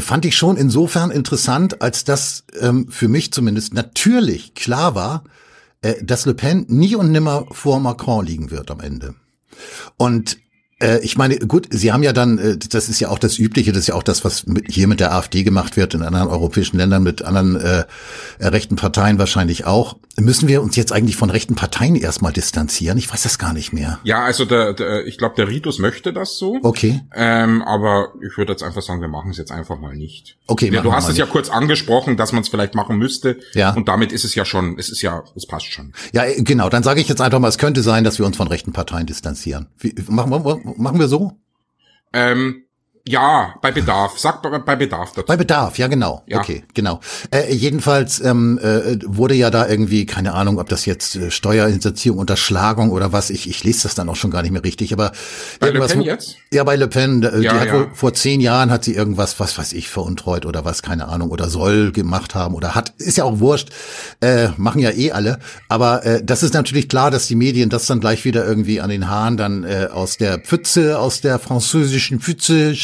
[0.00, 5.24] Fand ich schon insofern interessant, als das ähm, für mich zumindest natürlich klar war,
[5.82, 9.14] äh, dass Le Pen nie und nimmer vor Macron liegen wird am Ende.
[9.96, 10.38] Und
[11.02, 13.80] ich meine, gut, Sie haben ja dann, äh, das ist ja auch das Übliche, das
[13.80, 17.02] ist ja auch das, was hier mit der AfD gemacht wird, in anderen europäischen Ländern,
[17.02, 17.84] mit anderen äh,
[18.38, 19.96] äh, rechten Parteien wahrscheinlich auch.
[20.18, 22.98] Müssen wir uns jetzt eigentlich von rechten Parteien erstmal distanzieren?
[22.98, 23.98] Ich weiß das gar nicht mehr.
[24.04, 26.58] Ja, also der, der ich glaube, der Ritus möchte das so.
[26.62, 27.00] Okay.
[27.14, 30.36] Ähm, aber ich würde jetzt einfach sagen, wir machen es jetzt einfach mal nicht.
[30.46, 30.70] Okay.
[30.72, 33.38] Ja, du hast es ja kurz angesprochen, dass man es vielleicht machen müsste.
[33.54, 33.72] Ja.
[33.72, 35.92] Und damit ist es ja schon, es ist ja, es passt schon.
[36.12, 36.68] Ja, äh, genau.
[36.68, 39.06] Dann sage ich jetzt einfach mal, es könnte sein, dass wir uns von rechten Parteien
[39.06, 39.68] distanzieren.
[39.78, 41.32] Wie, machen, wir, machen wir so?
[42.12, 42.64] Ähm,
[43.08, 44.18] ja, bei Bedarf.
[44.18, 45.26] Sag bei, bei Bedarf dazu.
[45.26, 46.22] Bei Bedarf, ja genau.
[46.26, 46.38] Ja.
[46.40, 47.00] Okay, genau.
[47.30, 52.18] Äh, jedenfalls ähm, äh, wurde ja da irgendwie, keine Ahnung, ob das jetzt äh, Steuerhinterziehung,
[52.18, 55.12] Unterschlagung oder was, ich, ich lese das dann auch schon gar nicht mehr richtig, aber
[55.60, 56.36] bei irgendwas, Le Pen jetzt?
[56.52, 57.74] Ja, bei Le Pen, äh, ja, die hat ja.
[57.74, 61.30] wohl vor zehn Jahren hat sie irgendwas, was weiß ich, veruntreut oder was, keine Ahnung,
[61.30, 63.70] oder soll gemacht haben oder hat, ist ja auch wurscht,
[64.20, 65.38] äh, machen ja eh alle,
[65.68, 68.90] aber äh, das ist natürlich klar, dass die Medien das dann gleich wieder irgendwie an
[68.90, 72.76] den Haaren dann äh, aus der Pfütze, aus der französischen Pfütze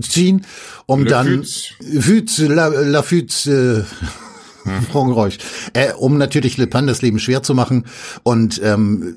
[0.00, 0.46] ziehen,
[0.86, 3.86] um Le dann Fütze, la, la Fütze,
[4.64, 4.82] hm.
[4.92, 5.38] Frankreich,
[5.72, 7.86] äh, um natürlich Le Pen das Leben schwer zu machen
[8.22, 9.16] und ähm,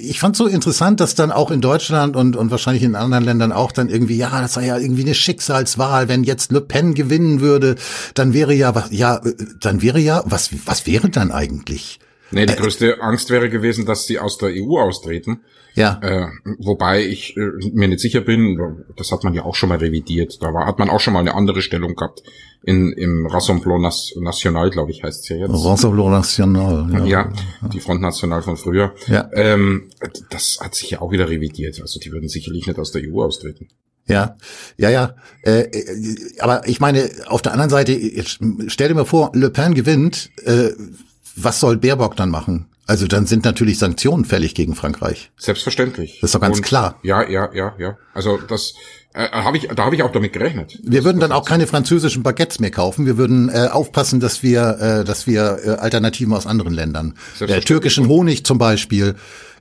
[0.00, 3.52] ich fand so interessant, dass dann auch in Deutschland und, und wahrscheinlich in anderen Ländern
[3.52, 6.08] auch dann irgendwie, ja, das sei ja irgendwie eine Schicksalswahl.
[6.08, 7.76] Wenn jetzt Le Pen gewinnen würde,
[8.14, 9.20] dann wäre ja, ja,
[9.60, 11.98] dann wäre ja, was, was wäre dann eigentlich?
[12.34, 15.40] Nee, die größte Angst wäre gewesen, dass sie aus der EU austreten.
[15.74, 15.98] Ja.
[16.02, 19.78] Äh, wobei ich äh, mir nicht sicher bin, das hat man ja auch schon mal
[19.78, 20.40] revidiert.
[20.40, 22.22] Da war, hat man auch schon mal eine andere Stellung gehabt
[22.62, 25.50] in, im Rassemblement National, glaube ich, heißt es ja jetzt.
[25.50, 27.04] Rassemblement National, ja.
[27.04, 27.32] Ja,
[27.72, 28.94] die Front National von früher.
[29.06, 29.28] Ja.
[29.34, 29.90] Ähm,
[30.30, 31.80] das hat sich ja auch wieder revidiert.
[31.80, 33.68] Also die würden sicherlich nicht aus der EU austreten.
[34.06, 34.36] Ja,
[34.76, 35.14] ja, ja.
[35.42, 37.98] Äh, äh aber ich meine, auf der anderen Seite,
[38.68, 40.70] stell dir mal vor, Le Pen gewinnt, äh,
[41.36, 42.66] was soll Baerbock dann machen?
[42.86, 45.30] Also dann sind natürlich Sanktionen fällig gegen Frankreich.
[45.38, 46.18] Selbstverständlich.
[46.20, 46.98] Das ist doch ganz Und, klar.
[47.02, 47.96] Ja, ja, ja, ja.
[48.12, 48.74] Also das
[49.14, 50.78] äh, habe ich, da habe ich auch damit gerechnet.
[50.82, 53.06] Wir würden dann auch keine französischen Baguettes mehr kaufen.
[53.06, 57.60] Wir würden äh, aufpassen, dass wir, äh, dass wir äh, Alternativen aus anderen Ländern, äh,
[57.60, 59.14] türkischen Honig zum Beispiel,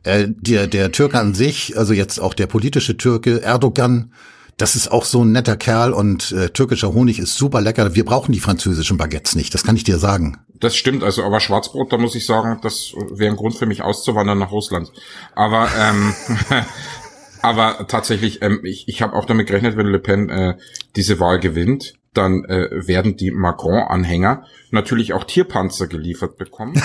[0.03, 4.11] äh, der der Türke an sich, also jetzt auch der politische Türke Erdogan,
[4.57, 7.95] das ist auch so ein netter Kerl und äh, türkischer Honig ist super lecker.
[7.95, 10.37] Wir brauchen die französischen Baguettes nicht, das kann ich dir sagen.
[10.59, 13.81] Das stimmt, also aber Schwarzbrot, da muss ich sagen, das wäre ein Grund für mich
[13.81, 14.91] auszuwandern nach Russland.
[15.35, 16.13] Aber ähm,
[17.41, 20.57] aber tatsächlich, ähm, ich, ich habe auch damit gerechnet, wenn Le Pen äh,
[20.95, 26.73] diese Wahl gewinnt, dann äh, werden die Macron-Anhänger natürlich auch Tierpanzer geliefert bekommen.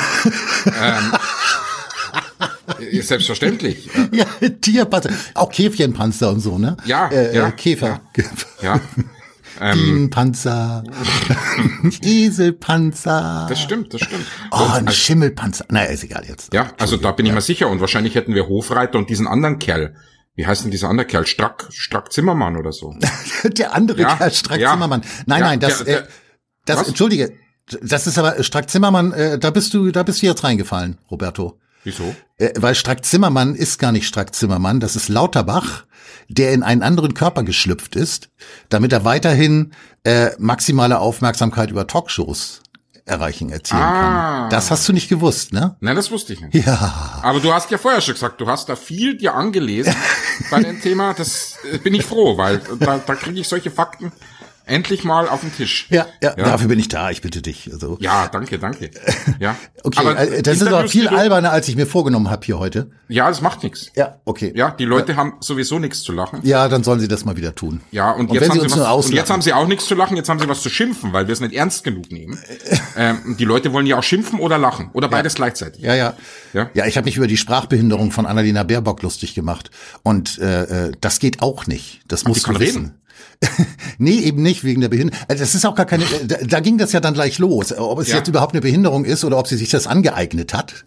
[0.66, 1.12] ähm,
[3.00, 3.88] Selbstverständlich.
[4.12, 4.26] Ja,
[4.60, 5.10] Tierpanzer.
[5.34, 6.76] Auch Käfchenpanzer und so, ne?
[6.84, 8.00] Ja, äh, ja Käfer.
[8.16, 8.24] Ja.
[8.62, 8.80] ja.
[9.74, 10.84] Bienenpanzer,
[12.02, 13.46] Eselpanzer.
[13.48, 14.24] Das stimmt, das stimmt.
[14.52, 15.64] Oh, ein also, Schimmelpanzer.
[15.68, 16.54] Naja, ist egal jetzt.
[16.54, 17.68] Ja, also da bin ich mir sicher.
[17.68, 19.96] Und wahrscheinlich hätten wir Hofreiter und diesen anderen Kerl.
[20.36, 21.26] Wie heißt denn dieser andere Kerl?
[21.26, 22.94] Strack, Strack Zimmermann oder so.
[23.44, 24.70] der andere ja, Kerl, Strack ja.
[24.70, 25.02] Zimmermann.
[25.26, 26.08] Nein, nein, das, der, der, äh,
[26.64, 26.88] das, was?
[26.88, 27.32] entschuldige.
[27.82, 31.58] Das ist aber Strack Zimmermann, äh, da bist du, da bist du jetzt reingefallen, Roberto.
[31.88, 32.14] Wieso?
[32.36, 35.84] Äh, weil Strack Zimmermann ist gar nicht Strack Zimmermann, das ist Lauterbach,
[36.28, 38.28] der in einen anderen Körper geschlüpft ist,
[38.68, 39.72] damit er weiterhin
[40.04, 42.60] äh, maximale Aufmerksamkeit über Talkshows
[43.06, 44.40] erreichen, erzielen ah.
[44.40, 44.50] kann.
[44.50, 45.76] Das hast du nicht gewusst, ne?
[45.80, 46.66] Nein, das wusste ich nicht.
[46.66, 47.20] Ja.
[47.22, 49.94] Aber du hast ja vorher schon gesagt, du hast da viel dir angelesen
[50.50, 51.14] bei dem Thema.
[51.14, 54.12] Das äh, bin ich froh, weil da, da kriege ich solche Fakten
[54.68, 55.86] endlich mal auf den Tisch.
[55.90, 57.70] Ja, ja, ja, dafür bin ich da, ich bitte dich.
[57.72, 57.96] Also.
[58.00, 58.90] Ja, danke, danke.
[59.40, 59.56] Ja.
[59.84, 62.90] okay, aber äh, das ist aber viel alberner, als ich mir vorgenommen habe hier heute.
[63.08, 63.90] Ja, das macht nichts.
[63.94, 64.52] Ja, okay.
[64.56, 65.18] Ja, die Leute ja.
[65.18, 66.40] haben sowieso nichts zu lachen.
[66.42, 67.80] Ja, dann sollen sie das mal wieder tun.
[67.90, 69.94] Ja, und, und jetzt, haben sie, sie was, und jetzt haben sie auch nichts zu
[69.94, 72.38] lachen, jetzt haben sie was zu schimpfen, weil wir es nicht ernst genug nehmen.
[72.96, 75.82] ähm, die Leute wollen ja auch schimpfen oder lachen oder beides gleichzeitig.
[75.82, 76.14] Ja, ja.
[76.52, 79.70] Ja, ja ich habe mich über die Sprachbehinderung von Annalena Baerbock lustig gemacht.
[80.02, 82.00] Und äh, äh das geht auch nicht.
[82.08, 82.82] Das musst du wissen.
[82.82, 82.94] Reden?
[83.98, 85.20] nee, eben nicht wegen der Behinderung.
[85.28, 87.72] Also das ist auch gar keine, da, da ging das ja dann gleich los.
[87.76, 88.16] Ob es Ja.
[88.16, 90.84] jetzt überhaupt eine Behinderung ist oder ob sie sich das angeeignet hat.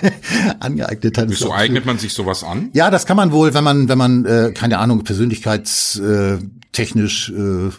[0.60, 1.28] angeeignet hat.
[1.30, 2.70] Wieso eignet man sich sowas an?
[2.72, 7.70] Ja, das kann man wohl, wenn man, wenn man, äh, keine Ahnung, persönlichkeitstechnisch, äh, äh,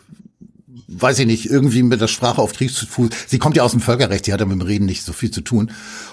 [0.89, 3.10] weiß ich nicht, irgendwie mit der Sprache auf Kriegsfuß.
[3.27, 5.31] Sie kommt ja aus dem Völkerrecht, sie hat ja mit dem Reden nicht so viel
[5.31, 5.71] zu tun.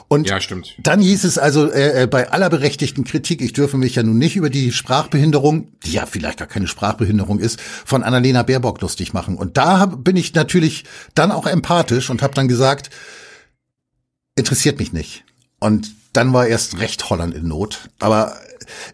[0.09, 0.75] Und Ja, stimmt.
[0.83, 4.19] dann hieß es also äh, äh, bei aller berechtigten Kritik, ich dürfe mich ja nun
[4.19, 9.13] nicht über die Sprachbehinderung, die ja vielleicht gar keine Sprachbehinderung ist, von Annalena Baerbock lustig
[9.13, 9.37] machen.
[9.37, 12.91] Und da hab, bin ich natürlich dann auch empathisch und habe dann gesagt,
[14.37, 15.25] interessiert mich nicht.
[15.59, 17.89] Und dann war erst recht Holland in Not.
[17.99, 18.37] Aber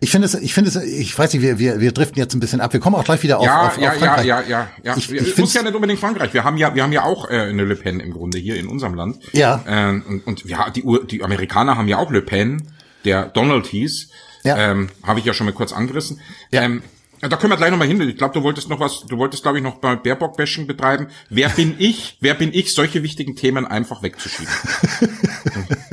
[0.01, 2.41] ich finde es, ich finde es, ich weiß nicht, wir, wir, wir driften jetzt ein
[2.41, 2.73] bisschen ab.
[2.73, 4.27] Wir kommen auch gleich wieder auf, ja, auf, ja, auf ja, Frankreich.
[4.27, 4.97] ja, ja, ja.
[4.97, 6.33] Ich- Ich, ich ich muss ja nicht unbedingt Frankreich.
[6.35, 8.67] Wir haben ja, wir haben ja auch äh, eine Le Pen im Grunde hier in
[8.69, 9.19] unserem Land.
[9.33, 9.63] Ja.
[9.67, 12.69] Ähm, und und ja, die, die Amerikaner haben ja auch Le Pen,
[13.05, 14.09] der Donald hieß.
[14.45, 14.57] Ja.
[14.57, 16.21] Ähm, Habe ich ja schon mal kurz angerissen.
[16.51, 16.63] Ja.
[16.63, 16.83] Ähm,
[17.23, 18.01] ja, da können wir gleich nochmal hin.
[18.01, 21.09] Ich glaube, du wolltest noch was, du wolltest, glaube ich, noch mal Baerbock-Bashing betreiben.
[21.29, 24.53] Wer bin ich, wer bin ich, solche wichtigen Themen einfach wegzuschieben?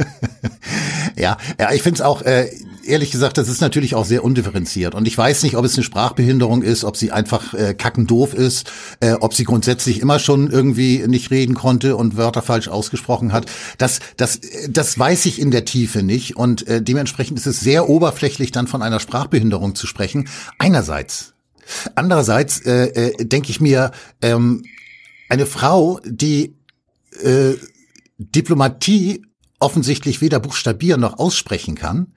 [1.16, 2.48] Ja, ja, ich finde es auch, äh,
[2.88, 4.96] ehrlich gesagt, das ist natürlich auch sehr undifferenziert.
[4.96, 8.72] Und ich weiß nicht, ob es eine Sprachbehinderung ist, ob sie einfach äh, kackendoof ist,
[9.00, 13.46] äh, ob sie grundsätzlich immer schon irgendwie nicht reden konnte und Wörter falsch ausgesprochen hat.
[13.78, 16.36] Das, das, äh, das weiß ich in der Tiefe nicht.
[16.36, 20.30] Und äh, dementsprechend ist es sehr oberflächlich, dann von einer Sprachbehinderung zu sprechen.
[20.58, 21.34] Einerseits.
[21.96, 24.64] Andererseits äh, äh, denke ich mir, ähm,
[25.30, 26.56] eine Frau, die
[27.22, 27.54] äh,
[28.18, 29.22] Diplomatie
[29.60, 32.14] offensichtlich weder buchstabieren noch aussprechen kann,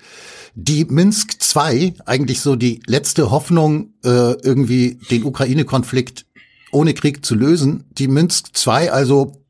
[0.55, 6.27] die Minsk II eigentlich so die letzte Hoffnung, äh, irgendwie den Ukraine-Konflikt
[6.73, 9.45] ohne Krieg zu lösen, die Minsk II also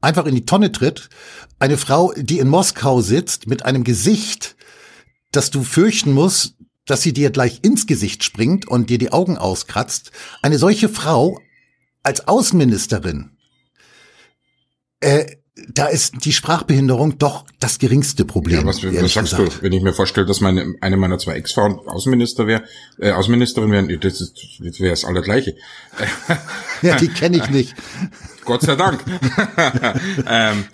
[0.00, 1.08] einfach in die Tonne tritt,
[1.58, 4.56] eine Frau, die in Moskau sitzt mit einem Gesicht,
[5.32, 9.38] dass du fürchten musst, dass sie dir gleich ins Gesicht springt und dir die Augen
[9.38, 10.10] auskratzt,
[10.42, 11.40] eine solche Frau
[12.02, 13.30] als Außenministerin
[15.00, 15.36] äh,
[15.68, 18.60] da ist die Sprachbehinderung doch das geringste Problem.
[18.60, 19.58] Ja, was, was sagst gesagt.
[19.58, 22.64] du, wenn ich mir vorstelle, dass meine eine meiner zwei Ex-Frauen Außenminister wäre,
[22.98, 25.54] äh, Außenministerin wäre, das, ist- das wäre das Allergleiche.
[26.82, 27.74] Ja, die kenne ich nicht.
[28.44, 29.04] Gott sei Dank.
[30.28, 30.64] ähm,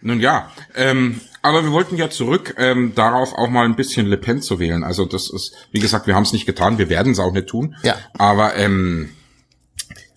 [0.00, 4.16] nun ja, ähm, aber wir wollten ja zurück ähm, darauf auch mal ein bisschen Le
[4.16, 4.84] Pen zu wählen.
[4.84, 7.48] Also das ist, wie gesagt, wir haben es nicht getan, wir werden es auch nicht
[7.48, 7.76] tun.
[7.82, 7.96] Ja.
[8.14, 9.10] Aber ähm,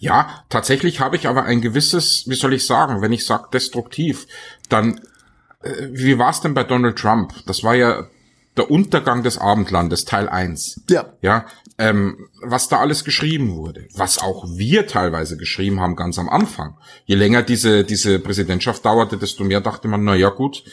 [0.03, 4.27] ja, tatsächlich habe ich aber ein gewisses, wie soll ich sagen, wenn ich sage destruktiv,
[4.67, 4.99] dann
[5.61, 7.33] äh, wie war es denn bei Donald Trump?
[7.45, 8.07] Das war ja
[8.57, 10.81] der Untergang des Abendlandes, Teil 1.
[10.89, 11.05] Ja.
[11.21, 11.45] Ja,
[11.77, 16.77] ähm, was da alles geschrieben wurde, was auch wir teilweise geschrieben haben ganz am Anfang.
[17.05, 20.65] Je länger diese, diese Präsidentschaft dauerte, desto mehr dachte man, na ja gut,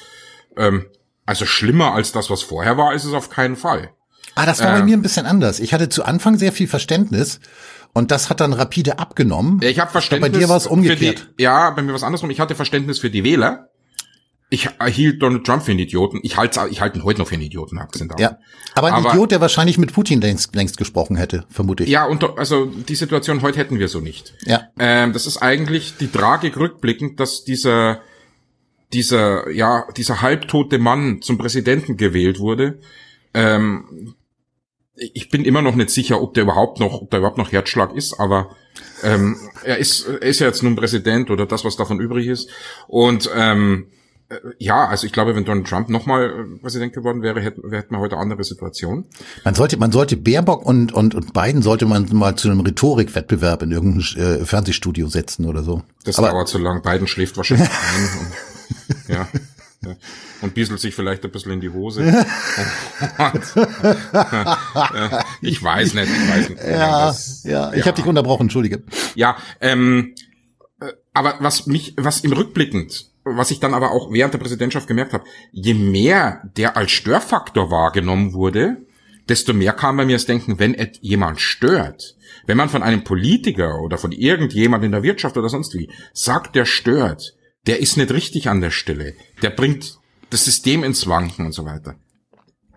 [0.56, 0.86] ähm,
[1.24, 3.90] also schlimmer als das, was vorher war, ist es auf keinen Fall.
[4.34, 5.60] Ah, das war bei mir ein bisschen anders.
[5.60, 7.40] Ich hatte zu Anfang sehr viel Verständnis
[7.92, 9.60] und das hat dann rapide abgenommen.
[9.62, 10.32] Ja, ich habe Verständnis.
[10.32, 11.28] bei dir war es umgekehrt.
[11.38, 12.30] die, ja, bei mir war es andersrum.
[12.30, 13.68] Ich hatte Verständnis für die Wähler.
[14.52, 16.18] Ich hielt Donald Trump für einen Idioten.
[16.24, 18.10] Ich halte ich halte ihn heute noch für einen Idioten, abgesehen.
[18.18, 18.38] Ja.
[18.74, 21.90] Aber ein Aber- Idiot, der wahrscheinlich mit Putin längst, längst gesprochen hätte, vermute ich.
[21.90, 24.34] Ja, und also die Situation heute hätten wir so nicht.
[24.44, 24.62] Ja.
[24.76, 28.00] Ähm, das ist eigentlich die Tragik rückblickend, dass dieser
[28.92, 32.80] dieser ja dieser halbtote Mann zum Präsidenten gewählt wurde.
[33.34, 34.14] Ähm,
[35.00, 37.94] ich bin immer noch nicht sicher, ob der überhaupt noch, ob der überhaupt noch Herzschlag
[37.94, 38.50] ist, aber
[39.02, 42.50] ähm, er ist er ist ja jetzt nun Präsident oder das, was davon übrig ist.
[42.86, 43.86] Und ähm,
[44.28, 47.98] äh, ja, also ich glaube, wenn Donald Trump nochmal Präsident geworden wäre, hätten, hätten wir
[47.98, 49.06] heute eine andere Situation.
[49.44, 53.62] Man sollte, man sollte Baerbock und, und, und Biden sollte man mal zu einem Rhetorikwettbewerb
[53.62, 55.82] in irgendein äh, Fernsehstudio setzen oder so.
[56.04, 56.82] Das Aber dauert so lang.
[56.82, 58.08] Biden schläft wahrscheinlich ein.
[58.20, 59.28] Und, ja.
[59.84, 59.96] Ja.
[60.42, 62.02] Und bieselt sich vielleicht ein bisschen in die Hose.
[65.42, 66.62] Ich weiß nicht, ich weiß nicht.
[66.62, 68.82] ja, Das- ja, ich habe dich unterbrochen, entschuldige.
[69.14, 70.14] ja, ähm,
[70.80, 74.86] äh, aber was mich, was im Rückblickend, was ich dann aber auch während der Präsidentschaft
[74.86, 78.78] gemerkt habe, je mehr der als Störfaktor wahrgenommen wurde,
[79.28, 82.16] desto mehr kam bei mir das Denken, wenn jemand stört,
[82.46, 86.56] wenn man von einem Politiker oder von irgendjemand in der Wirtschaft oder sonst wie sagt,
[86.56, 87.34] der stört,
[87.66, 89.98] der ist nicht richtig an der Stelle, der bringt
[90.30, 91.96] das System ins Wanken und so weiter,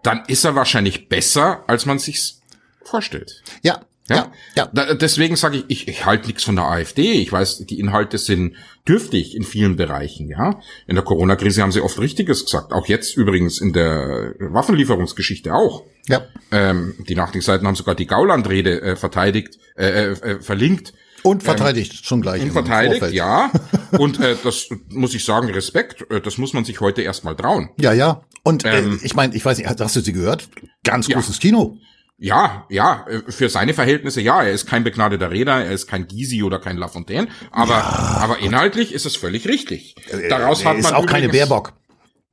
[0.01, 2.41] dann ist er wahrscheinlich besser, als man sich's
[2.83, 3.43] vorstellt.
[3.61, 4.69] Ja, ja, ja.
[4.73, 7.13] Da, deswegen sage ich, ich, ich halte nichts von der AfD.
[7.13, 10.59] Ich weiß, die Inhalte sind dürftig in vielen Bereichen, ja.
[10.87, 12.73] In der Corona-Krise haben sie oft Richtiges gesagt.
[12.73, 15.83] Auch jetzt übrigens in der Waffenlieferungsgeschichte auch.
[16.07, 16.25] ja.
[16.51, 20.93] Ähm, die Nachrichtenseiten haben sogar die Gauland-Rede äh, verteidigt, äh, äh, verlinkt.
[21.23, 22.41] Und verteidigt schon gleich.
[22.41, 23.51] Und verteidigt, ja.
[23.97, 26.09] Und äh, das muss ich sagen, Respekt.
[26.11, 27.69] Äh, das muss man sich heute erstmal trauen.
[27.79, 28.21] Ja, ja.
[28.43, 30.49] Und Ähm, äh, ich meine, ich weiß nicht, hast du sie gehört?
[30.83, 31.15] Ganz Ja.
[31.15, 31.77] großes Kino.
[32.17, 34.43] Ja, ja, äh, für seine Verhältnisse ja.
[34.43, 38.39] Er ist kein begnadeter Redner, er ist kein Gysi oder kein Lafontaine, aber, ja, aber
[38.39, 39.95] inhaltlich ist es völlig richtig.
[40.09, 41.73] Äh, Daraus er hat man ist auch keine Baerbock.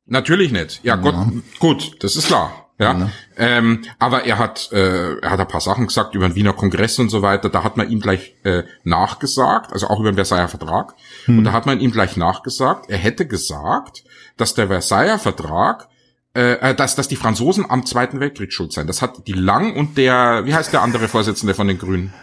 [0.06, 0.80] Natürlich nicht.
[0.82, 1.00] Ja, ja.
[1.00, 1.14] Gott,
[1.58, 2.59] gut, das ist klar.
[2.80, 3.10] Ja, ja.
[3.36, 6.98] Ähm, aber er hat, äh, er hat ein paar Sachen gesagt über den Wiener Kongress
[6.98, 7.50] und so weiter.
[7.50, 10.94] Da hat man ihm gleich äh, nachgesagt, also auch über den Versailler Vertrag.
[11.26, 11.38] Hm.
[11.38, 14.04] Und da hat man ihm gleich nachgesagt, er hätte gesagt,
[14.38, 15.88] dass der Versailler Vertrag
[16.32, 18.86] äh, äh, dass, dass die Franzosen am Zweiten Weltkrieg schuld seien.
[18.86, 22.14] Das hat die Lang und der, wie heißt der andere Vorsitzende von den Grünen?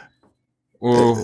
[0.79, 1.17] Oh,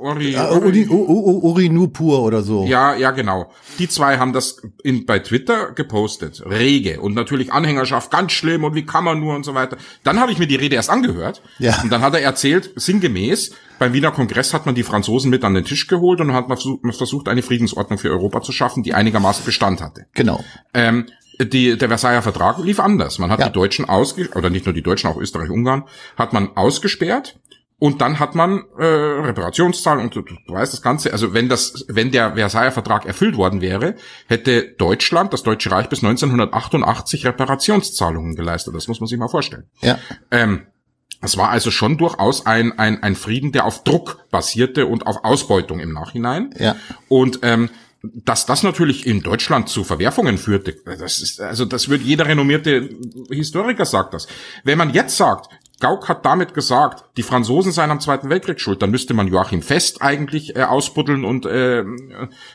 [0.00, 2.64] Ori, Ori, Ori Nupur oder so.
[2.64, 3.50] Ja, ja, genau.
[3.80, 6.44] Die zwei haben das in, bei Twitter gepostet.
[6.46, 7.00] Rege.
[7.00, 9.78] Und natürlich Anhängerschaft, ganz schlimm und wie kann man nur und so weiter.
[10.04, 11.42] Dann habe ich mir die Rede erst angehört.
[11.58, 11.82] Ja.
[11.82, 15.54] Und dann hat er erzählt, sinngemäß, beim Wiener Kongress hat man die Franzosen mit an
[15.54, 16.58] den Tisch geholt und hat man
[16.92, 20.06] versucht, eine Friedensordnung für Europa zu schaffen, die einigermaßen Bestand hatte.
[20.14, 20.44] Genau.
[20.72, 21.06] Ähm,
[21.40, 23.18] die, der Versailler Vertrag lief anders.
[23.18, 23.46] Man hat ja.
[23.46, 25.84] die Deutschen ausgesperrt, oder nicht nur die Deutschen, auch Österreich, Ungarn,
[26.16, 27.38] hat man ausgesperrt
[27.80, 31.12] und dann hat man äh, Reparationszahlungen und du, du, weißt das Ganze.
[31.12, 33.94] Also wenn das, wenn der Versailler Vertrag erfüllt worden wäre,
[34.26, 38.74] hätte Deutschland, das Deutsche Reich bis 1988 Reparationszahlungen geleistet.
[38.74, 39.66] Das muss man sich mal vorstellen.
[39.80, 39.98] Ja.
[40.32, 40.66] Ähm,
[41.20, 45.24] es war also schon durchaus ein, ein, ein Frieden, der auf Druck basierte und auf
[45.24, 46.50] Ausbeutung im Nachhinein.
[46.58, 46.74] Ja.
[47.08, 47.70] Und ähm,
[48.02, 52.88] dass das natürlich in Deutschland zu Verwerfungen führte, das ist, also das wird jeder renommierte
[53.30, 54.28] Historiker sagt das.
[54.62, 55.48] Wenn man jetzt sagt,
[55.80, 59.62] Gauck hat damit gesagt, die Franzosen seien am Zweiten Weltkrieg schuld, dann müsste man Joachim
[59.62, 61.84] Fest eigentlich äh, ausbuddeln und äh,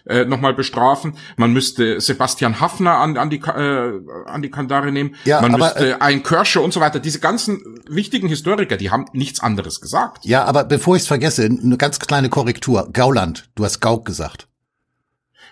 [0.06, 1.18] äh, nochmal bestrafen.
[1.38, 5.16] Man müsste Sebastian Hafner an, an die äh, an die Kandare nehmen.
[5.26, 7.00] Ja, man aber, müsste äh, ein Kirsche und so weiter.
[7.00, 10.26] Diese ganzen wichtigen Historiker, die haben nichts anderes gesagt.
[10.26, 12.90] Ja, aber bevor ich es vergesse, eine ganz kleine Korrektur.
[12.92, 14.48] Gauland, du hast Gauck gesagt.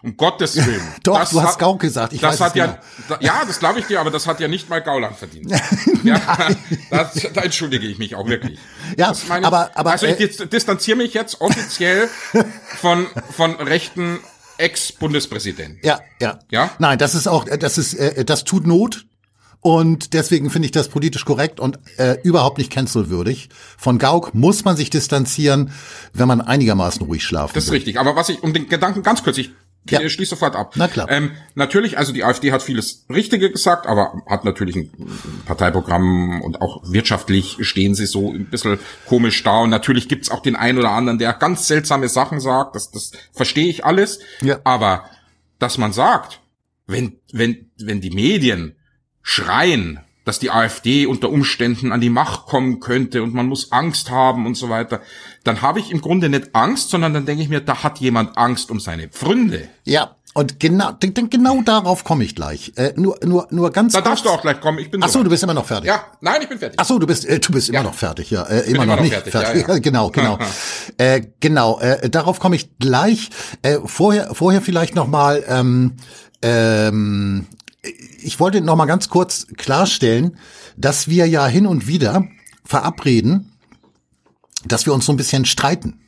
[0.04, 0.82] Um Gottes Willen.
[1.04, 2.14] Doch, das du hast Gauck gesagt.
[2.14, 3.20] Ich das weiß hat ja, genau.
[3.22, 5.52] ja, das glaube ich dir, aber das hat ja nicht mal Gauland verdient.
[6.04, 6.50] ja,
[6.90, 8.60] das, da entschuldige ich mich auch wirklich.
[8.98, 12.10] Ja, meine, aber, aber also ich äh, distanziere mich jetzt offiziell
[12.80, 14.20] von von rechten
[14.58, 15.80] Ex-Bundespräsidenten.
[15.84, 16.72] Ja, ja, ja.
[16.80, 19.06] Nein, das ist auch, das ist, äh, das tut Not.
[19.64, 23.50] Und deswegen finde ich das politisch korrekt und äh, überhaupt nicht cancelwürdig.
[23.78, 25.72] Von Gauck muss man sich distanzieren,
[26.14, 27.78] wenn man einigermaßen ruhig schlafen Das ist will.
[27.78, 28.00] richtig.
[28.00, 29.52] Aber was ich, um den Gedanken ganz kurz, ich
[29.90, 30.02] ja.
[30.02, 30.74] Ich schließe sofort ab.
[30.76, 31.10] Na klar.
[31.10, 34.92] Ähm, natürlich, also die AfD hat vieles Richtige gesagt, aber hat natürlich ein
[35.46, 39.62] Parteiprogramm und auch wirtschaftlich stehen sie so ein bisschen komisch da.
[39.62, 42.76] Und natürlich gibt's auch den einen oder anderen, der ganz seltsame Sachen sagt.
[42.76, 44.20] Das, das verstehe ich alles.
[44.42, 44.60] Ja.
[44.64, 45.06] Aber
[45.58, 46.42] dass man sagt,
[46.86, 48.76] wenn, wenn, wenn die Medien
[49.24, 54.12] schreien, dass die AfD unter Umständen an die Macht kommen könnte und man muss Angst
[54.12, 55.02] haben und so weiter,
[55.44, 58.38] dann habe ich im Grunde nicht Angst, sondern dann denke ich mir, da hat jemand
[58.38, 59.68] Angst um seine Pfründe.
[59.84, 62.72] Ja, und genau, genau darauf komme ich gleich.
[62.78, 63.92] Äh, nur, nur, nur ganz.
[63.92, 64.10] Da kurz.
[64.10, 64.80] darfst du auch gleich kommen.
[64.80, 65.04] Ich bin.
[65.04, 65.88] Ach so, du bist immer noch fertig.
[65.88, 66.80] Ja, nein, ich bin fertig.
[66.80, 67.74] Ach so, du bist, äh, du bist ja.
[67.74, 68.32] immer noch fertig.
[68.32, 69.32] Ja, äh, immer, noch, noch nicht fertig.
[69.34, 69.68] fertig.
[69.68, 69.80] Ja, ja.
[69.82, 70.40] genau, genau,
[70.98, 71.80] äh, genau.
[71.82, 73.30] Äh, darauf komme ich gleich.
[73.62, 75.44] Äh, vorher, vorher vielleicht noch mal.
[75.48, 75.98] Ähm,
[76.42, 77.48] ähm,
[77.84, 80.38] ich wollte noch mal ganz kurz klarstellen,
[80.78, 82.28] dass wir ja hin und wieder
[82.64, 83.52] verabreden,
[84.66, 86.00] dass wir uns so ein bisschen streiten.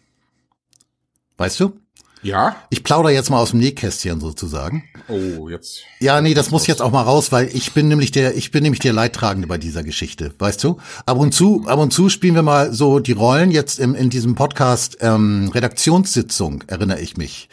[1.37, 1.73] Weißt du?
[2.21, 2.55] Ja.
[2.69, 4.85] Ich plaudere jetzt mal aus dem Nähkästchen sozusagen.
[5.09, 5.81] Oh, jetzt.
[5.99, 8.63] Ja, nee, das muss jetzt auch mal raus, weil ich bin nämlich der, ich bin
[8.63, 10.77] nämlich der Leidtragende bei dieser Geschichte, weißt du?
[11.05, 13.51] Ab und zu, ab und zu spielen wir mal so die Rollen.
[13.51, 17.49] Jetzt im, in diesem Podcast ähm, Redaktionssitzung erinnere ich mich.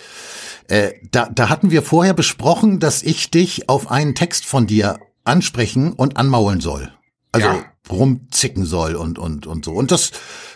[0.71, 5.01] Äh, da, da hatten wir vorher besprochen, dass ich dich auf einen Text von dir
[5.25, 6.93] ansprechen und anmaulen soll.
[7.33, 7.65] Also ja.
[7.91, 9.73] rumzicken soll und und und so.
[9.73, 10.13] Und das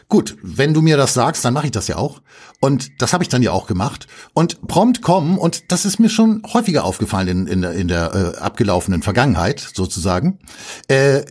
[0.09, 2.23] gut, wenn du mir das sagst, dann mache ich das ja auch.
[2.61, 4.07] Und das habe ich dann ja auch gemacht.
[4.33, 8.15] Und prompt kommen, und das ist mir schon häufiger aufgefallen in, in der, in der
[8.15, 10.39] äh, abgelaufenen Vergangenheit sozusagen,
[10.87, 11.25] äh,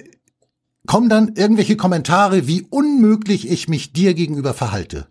[0.86, 5.08] kommen dann irgendwelche Kommentare, wie unmöglich ich mich dir gegenüber verhalte.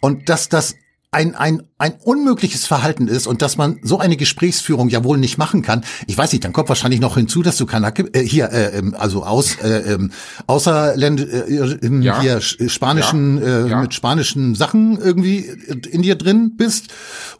[0.00, 0.74] Und dass das
[1.10, 5.36] ein, ein, ein unmögliches Verhalten ist und dass man so eine Gesprächsführung ja wohl nicht
[5.36, 5.84] machen kann.
[6.06, 8.96] Ich weiß nicht, dann kommt wahrscheinlich noch hinzu, dass du Kanake, äh, hier, äh, ähm,
[8.98, 10.08] also aus, äh, äh,
[10.46, 12.22] Außerländ, äh, ja.
[12.22, 13.66] hier spanischen, ja.
[13.66, 13.80] Äh, ja.
[13.82, 15.40] mit spanischen Sachen irgendwie
[15.90, 16.86] in dir drin bist.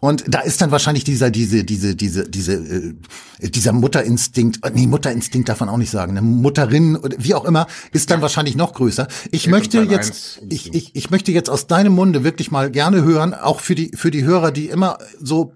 [0.00, 2.94] Und da ist dann wahrscheinlich dieser, diese, diese, diese, diese, äh,
[3.40, 7.66] dieser Mutterinstinkt, nee, Mutterinstinkt darf man auch nicht sagen, eine Mutterin oder wie auch immer,
[7.92, 9.08] ist dann wahrscheinlich noch größer.
[9.30, 13.32] Ich möchte jetzt, ich, ich, ich möchte jetzt aus deinem Munde wirklich mal gerne hören,
[13.32, 15.52] auch für die, für die Hörer, die immer so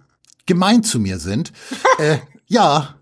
[0.47, 1.53] gemein zu mir sind.
[1.99, 2.95] äh, ja,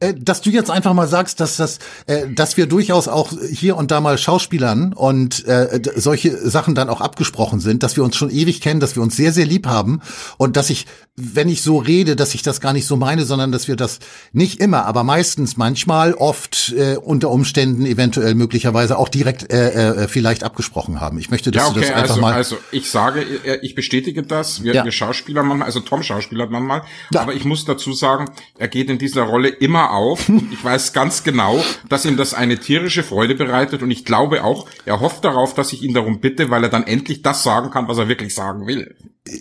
[0.00, 3.76] äh, dass du jetzt einfach mal sagst, dass das, äh, dass wir durchaus auch hier
[3.76, 8.16] und da mal Schauspielern und äh, solche Sachen dann auch abgesprochen sind, dass wir uns
[8.16, 10.00] schon ewig kennen, dass wir uns sehr sehr lieb haben
[10.36, 10.86] und dass ich
[11.20, 13.98] wenn ich so rede, dass ich das gar nicht so meine, sondern dass wir das
[14.32, 20.08] nicht immer, aber meistens, manchmal, oft äh, unter Umständen eventuell möglicherweise auch direkt äh, äh,
[20.08, 21.18] vielleicht abgesprochen haben.
[21.18, 22.32] Ich möchte, dass ja, okay, du das einfach also, mal.
[22.34, 24.62] Also ich sage, äh, ich bestätige das.
[24.62, 24.84] Wir, Ja.
[24.84, 27.22] wir Schauspieler manchmal, also Tom schauspielert manchmal, Ja.
[27.22, 30.28] aber ich muss dazu sagen, er geht in dieser Rolle immer auf.
[30.52, 34.66] ich weiß ganz genau, dass ihm das eine tierische Freude bereitet und ich glaube auch,
[34.84, 37.88] er hofft darauf, dass ich ihn darum bitte, weil er dann endlich das sagen kann,
[37.88, 38.94] was er wirklich sagen will.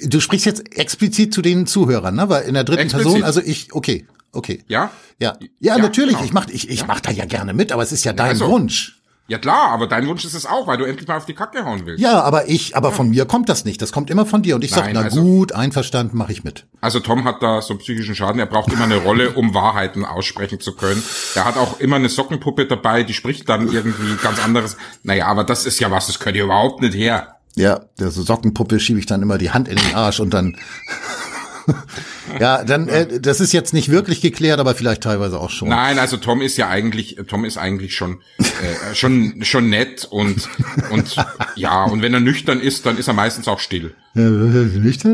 [0.06, 2.30] Du sprichst jetzt explizit zu den Zuhörern, ne?
[2.30, 3.08] Weil in der dritten Explizit.
[3.08, 4.64] Person, also ich, okay, okay.
[4.68, 4.92] Ja?
[5.20, 6.16] Ja, ja, Ja, natürlich.
[6.16, 6.26] genau.
[6.26, 8.50] Ich mach, ich, ich mach da ja gerne mit, aber es ist ja dein also.
[8.50, 8.98] Wunsch.
[9.30, 11.66] Ja klar, aber dein Wunsch ist es auch, weil du endlich mal auf die Kacke
[11.66, 12.02] hauen willst.
[12.02, 13.82] Ja, aber ich, aber von mir kommt das nicht.
[13.82, 14.56] Das kommt immer von dir.
[14.56, 16.66] Und ich sag, na also- gut, einverstanden, mache ich mit.
[16.80, 18.40] Also Tom hat da so einen psychischen Schaden.
[18.40, 21.04] Er braucht immer eine Rolle, um Wahrheiten aussprechen zu können.
[21.36, 24.78] Er hat auch immer eine Sockenpuppe dabei, die spricht dann irgendwie ganz anderes.
[25.04, 27.37] Naja, aber das ist ja was, das könnt ihr überhaupt nicht her.
[27.58, 30.58] Ja, der so Sockenpuppe schiebe ich dann immer die Hand in den Arsch und dann.
[32.40, 35.70] ja, dann, äh, das ist jetzt nicht wirklich geklärt, aber vielleicht teilweise auch schon.
[35.70, 40.48] Nein, also Tom ist ja eigentlich, Tom ist eigentlich schon, äh, schon, schon nett und,
[40.92, 41.16] und,
[41.56, 43.96] ja, und wenn er nüchtern ist, dann ist er meistens auch still.
[44.14, 45.04] Nicht?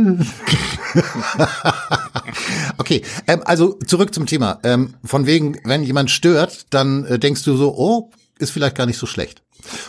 [2.78, 4.60] okay, ähm, also zurück zum Thema.
[4.64, 8.86] Ähm, von wegen, wenn jemand stört, dann äh, denkst du so, oh, ist vielleicht gar
[8.86, 9.44] nicht so schlecht.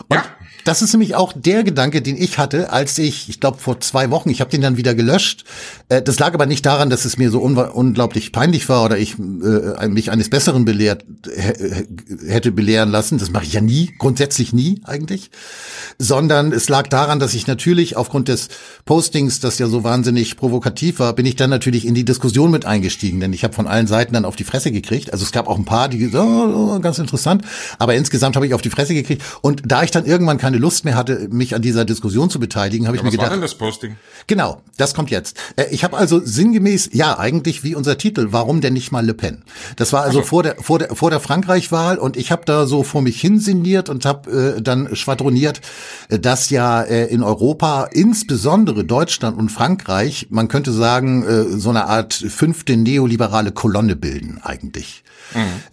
[0.09, 0.25] Und Ja.
[0.65, 4.11] das ist nämlich auch der Gedanke, den ich hatte, als ich, ich glaube vor zwei
[4.11, 5.45] Wochen, ich habe den dann wieder gelöscht.
[5.89, 9.17] Äh, das lag aber nicht daran, dass es mir so unglaublich peinlich war oder ich
[9.19, 11.87] äh, mich eines Besseren belehrt hä-
[12.27, 13.19] hätte belehren lassen.
[13.19, 15.31] Das mache ich ja nie, grundsätzlich nie eigentlich.
[15.99, 18.49] Sondern es lag daran, dass ich natürlich aufgrund des
[18.85, 22.65] Postings, das ja so wahnsinnig provokativ war, bin ich dann natürlich in die Diskussion mit
[22.65, 25.13] eingestiegen, denn ich habe von allen Seiten dann auf die Fresse gekriegt.
[25.13, 27.45] Also es gab auch ein paar, die gesagt, oh, oh, ganz interessant,
[27.79, 29.23] aber insgesamt habe ich auf die Fresse gekriegt.
[29.43, 32.87] Und da ich dann irgendwann keine Lust mehr hatte, mich an dieser Diskussion zu beteiligen,
[32.87, 33.97] habe ich Was mir war gedacht, denn das Posting?
[34.27, 35.37] Genau, das kommt jetzt.
[35.57, 39.15] Äh, Ich habe also sinngemäß, ja, eigentlich wie unser Titel, warum denn nicht mal Le
[39.15, 39.43] Pen?
[39.77, 42.83] Das war also vor der vor der vor der Frankreich-Wahl und ich habe da so
[42.83, 45.61] vor mich hin sinniert und habe äh, dann schwadroniert,
[46.09, 51.71] äh, dass ja äh, in Europa insbesondere Deutschland und Frankreich, man könnte sagen, äh, so
[51.71, 55.03] eine Art fünfte neoliberale Kolonne bilden eigentlich.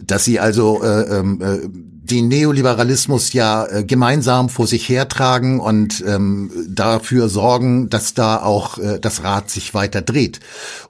[0.00, 1.68] Dass sie also äh, ähm, äh,
[2.12, 8.78] den Neoliberalismus ja äh, gemeinsam vor sich hertragen und ähm, dafür sorgen, dass da auch
[8.78, 10.40] äh, das Rad sich weiter dreht.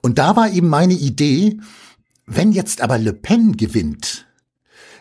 [0.00, 1.61] Und da war eben meine Idee,
[2.26, 4.26] wenn jetzt aber Le Pen gewinnt,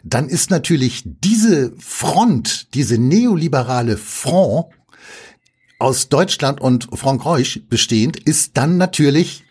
[0.04, 4.68] dann ist natürlich diese Front, diese neoliberale Front
[5.80, 9.44] aus Deutschland und Frankreich bestehend, ist dann natürlich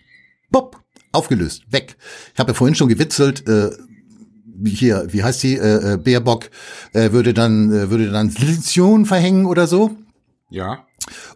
[0.51, 0.81] bopp,
[1.11, 1.97] aufgelöst, weg.
[2.33, 3.71] Ich habe ja vorhin schon gewitzelt, äh,
[4.65, 6.51] hier, wie heißt die, äh, äh, Baerbock
[6.93, 9.97] äh, würde dann äh, würde dann Sedition verhängen oder so.
[10.51, 10.85] Ja.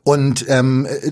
[0.02, 1.10] Und ähm, äh,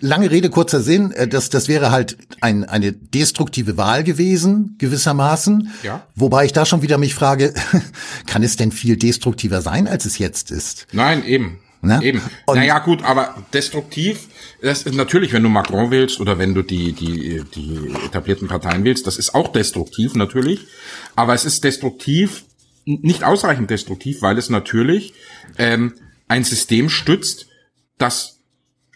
[0.00, 5.70] lange Rede, kurzer Sinn, äh, das, das wäre halt ein, eine destruktive Wahl gewesen, gewissermaßen.
[5.82, 6.06] Ja.
[6.14, 7.54] Wobei ich da schon wieder mich frage,
[8.26, 10.86] kann es denn viel destruktiver sein, als es jetzt ist?
[10.92, 11.58] Nein, eben.
[11.82, 12.00] Ne?
[12.02, 12.20] Eben.
[12.46, 14.28] Und- naja, gut, aber destruktiv,
[14.60, 18.84] das ist natürlich, wenn du Macron wählst oder wenn du die, die, die etablierten Parteien
[18.84, 20.60] wählst, das ist auch destruktiv, natürlich.
[21.16, 22.44] Aber es ist destruktiv,
[22.84, 25.14] nicht ausreichend destruktiv, weil es natürlich
[25.58, 25.94] ähm,
[26.28, 27.46] ein System stützt,
[27.98, 28.39] das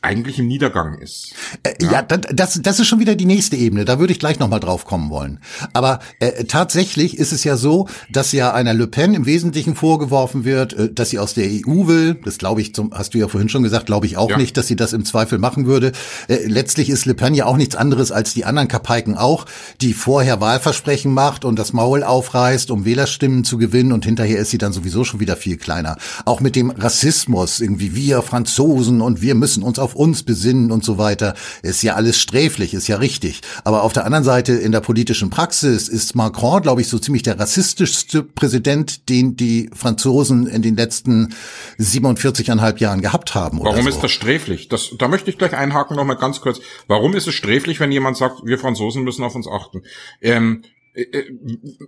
[0.04, 1.32] eigentlich im Niedergang ist.
[1.62, 3.84] Äh, ja, da- das, das ist schon wieder die nächste Ebene.
[3.84, 5.40] Da würde ich gleich nochmal drauf kommen wollen.
[5.72, 10.44] Aber äh, tatsächlich ist es ja so, dass ja einer Le Pen im Wesentlichen vorgeworfen
[10.44, 12.16] wird, äh, dass sie aus der EU will.
[12.24, 14.36] Das glaube ich, zum, hast du ja vorhin schon gesagt, glaube ich auch Ja.
[14.36, 15.92] nicht, dass sie das im Zweifel machen würde.
[16.28, 19.46] Äh, letztlich ist Le Pen ja auch nichts anderes als die anderen Kapaiken auch,
[19.80, 24.50] die vorher Wahlversprechen macht und das Maul aufreißt, um Wählerstimmen zu gewinnen und hinterher ist
[24.50, 25.96] sie dann sowieso schon wieder viel kleiner.
[26.24, 30.84] Auch mit dem Rassismus, irgendwie wir Franzosen und wir müssen uns auf uns besinnen und
[30.84, 33.40] so weiter, ist ja alles sträflich, ist ja richtig.
[33.64, 37.22] Aber auf der anderen Seite in der politischen Praxis ist Macron, glaube ich, so ziemlich
[37.22, 41.34] der rassistischste Präsident, den die Franzosen in den letzten
[41.78, 43.60] 47,5 Jahren gehabt haben.
[43.60, 43.88] Oder Warum so.
[43.90, 44.68] ist das sträflich?
[44.68, 46.60] Das, da möchte ich gleich einhaken noch mal ganz kurz.
[46.88, 49.82] Warum ist es sträflich, wenn jemand sagt, wir Franzosen müssen auf uns achten?
[50.20, 50.62] Ähm,
[50.94, 51.24] äh, äh,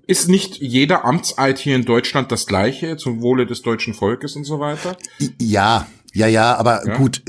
[0.07, 4.45] ist nicht jeder Amtseid hier in Deutschland das gleiche zum Wohle des deutschen Volkes und
[4.45, 4.97] so weiter?
[5.41, 5.87] Ja,
[6.17, 6.97] ja, ja, aber Ja?
[6.97, 7.23] gut,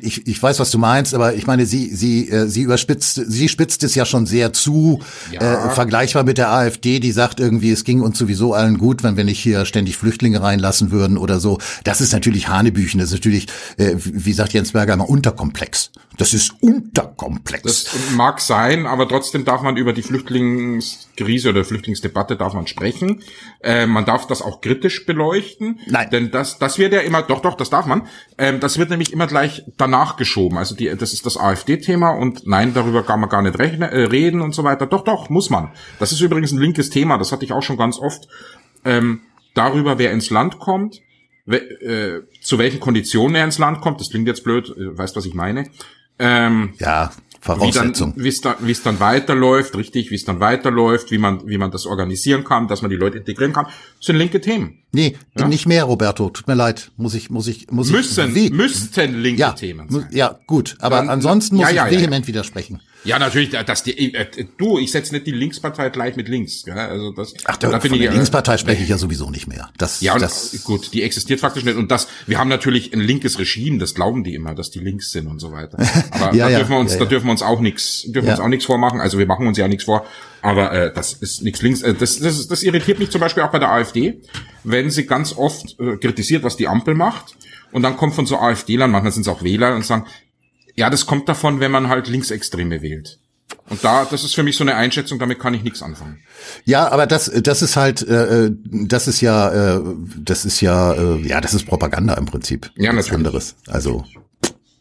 [0.00, 3.48] ich, ich weiß, was du meinst, aber ich meine, sie, sie, äh, sie überspitzt, sie
[3.48, 5.66] spitzt es ja schon sehr zu, Ja.
[5.66, 9.16] äh, vergleichbar mit der AfD, die sagt irgendwie, es ging uns sowieso allen gut, wenn
[9.16, 11.58] wir nicht hier ständig Flüchtlinge reinlassen würden oder so.
[11.84, 13.46] Das ist natürlich Hanebüchen, das ist natürlich,
[13.78, 15.90] äh, wie sagt Jens Berger immer, unterkomplex.
[16.16, 17.62] Das ist unterkomplex.
[17.64, 23.20] Das mag sein, aber trotzdem darf man über die Flüchtlingskrise oder Flüchtlingsdebatte darf man sprechen.
[23.62, 25.80] Äh, man darf das auch kritisch beleuchten.
[25.88, 26.08] Nein.
[26.10, 28.02] Denn das, das wird ja immer, doch, doch, das darf man.
[28.36, 30.58] Ähm, das wird nämlich immer gleich danach geschoben.
[30.58, 34.00] Also die, das ist das AfD-Thema und nein, darüber kann man gar nicht rechnen, äh,
[34.00, 34.86] reden und so weiter.
[34.86, 35.70] Doch, doch, muss man.
[36.00, 38.26] Das ist übrigens ein linkes Thema, das hatte ich auch schon ganz oft.
[38.84, 39.20] Ähm,
[39.54, 41.00] darüber, wer ins Land kommt,
[41.46, 45.14] we äh, zu welchen Konditionen er ins Land kommt, das klingt jetzt blöd, äh, weißt
[45.14, 45.70] was ich meine.
[46.18, 48.14] Ähm, ja, Voraussetzung.
[48.16, 51.58] Wie es dann, wie es dann weiterläuft, richtig, wie es dann weiterläuft, wie man, wie
[51.58, 54.83] man das organisieren kann, dass man die Leute integrieren kann, das sind linke Themen.
[54.94, 55.48] Nee, ja?
[55.48, 56.30] nicht mehr, Roberto.
[56.30, 56.90] Tut mir leid.
[56.96, 58.50] Muss ich, muss ich, muss müssen, ich.
[58.50, 60.08] Müssten linke ja, Themen sein.
[60.12, 60.76] Ja, gut.
[60.78, 62.80] Aber dann, ansonsten muss ja, ich vehement widersprechen.
[63.04, 66.64] Ja, natürlich, dass die, äh, du, ich setze nicht die Linkspartei gleich mit links.
[66.66, 69.68] Ja, also das, Ach, da, von der Linkspartei spreche ich ja sowieso nicht mehr.
[69.76, 71.76] Das, ja, und, das, gut, die existiert faktisch nicht.
[71.76, 75.10] Und das, wir haben natürlich ein linkes Regime, das glauben die immer, dass die links
[75.10, 75.78] sind und so weiter.
[76.12, 78.40] Aber ja, da dürfen wir uns, da dürfen wir uns auch nichts, dürfen wir uns
[78.40, 79.00] auch nichts vormachen.
[79.00, 80.06] Also wir machen uns ja nichts vor.
[80.44, 81.80] Aber äh, das ist nichts links.
[81.80, 84.20] Äh, das, das, das irritiert mich zum Beispiel auch bei der AfD,
[84.62, 87.34] wenn sie ganz oft äh, kritisiert, was die Ampel macht.
[87.72, 90.04] Und dann kommt von so AfD-Lern, manchmal sind es auch Wähler und sagen,
[90.76, 93.20] ja, das kommt davon, wenn man halt Linksextreme wählt.
[93.70, 96.18] Und da, das ist für mich so eine Einschätzung, damit kann ich nichts anfangen.
[96.66, 99.82] Ja, aber das, das ist halt, äh, das ist ja, äh,
[100.18, 102.70] das ist ja, äh, ja, das ist Propaganda im Prinzip.
[102.76, 103.14] Ja, natürlich.
[103.14, 103.56] anderes.
[103.66, 104.04] Also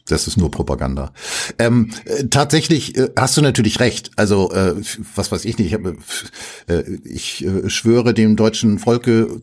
[0.07, 1.13] das ist nur Propaganda.
[1.59, 4.11] Ähm, äh, tatsächlich äh, hast du natürlich recht.
[4.17, 4.75] Also äh,
[5.15, 5.67] was weiß ich nicht.
[5.67, 9.41] Ich, hab, äh, ich äh, schwöre dem deutschen Volke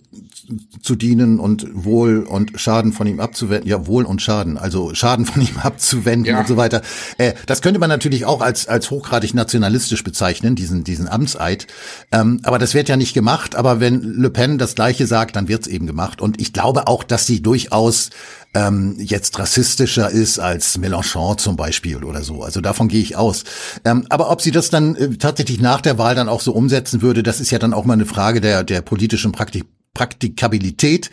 [0.83, 3.69] zu dienen und Wohl und Schaden von ihm abzuwenden.
[3.69, 6.41] Ja, Wohl und Schaden, also Schaden von ihm abzuwenden ja.
[6.41, 6.83] und so weiter.
[7.17, 11.69] Äh, das könnte man natürlich auch als als hochgradig nationalistisch bezeichnen, diesen diesen Amtseid.
[12.13, 13.55] Ähm, aber das wird ja nicht gemacht.
[13.57, 16.21] Aber wenn Le Pen das Gleiche sagt, dann wird's eben gemacht.
[16.21, 18.11] Und ich glaube auch, dass sie durchaus
[18.55, 22.43] ähm, jetzt rassistischer ist als Mélenchon zum Beispiel oder so.
[22.43, 23.45] Also davon gehe ich aus.
[23.85, 27.03] Ähm, aber ob sie das dann äh, tatsächlich nach der Wahl dann auch so umsetzen
[27.03, 31.11] würde, das ist ja dann auch mal eine Frage der, der politischen Praktik Praktikabilität.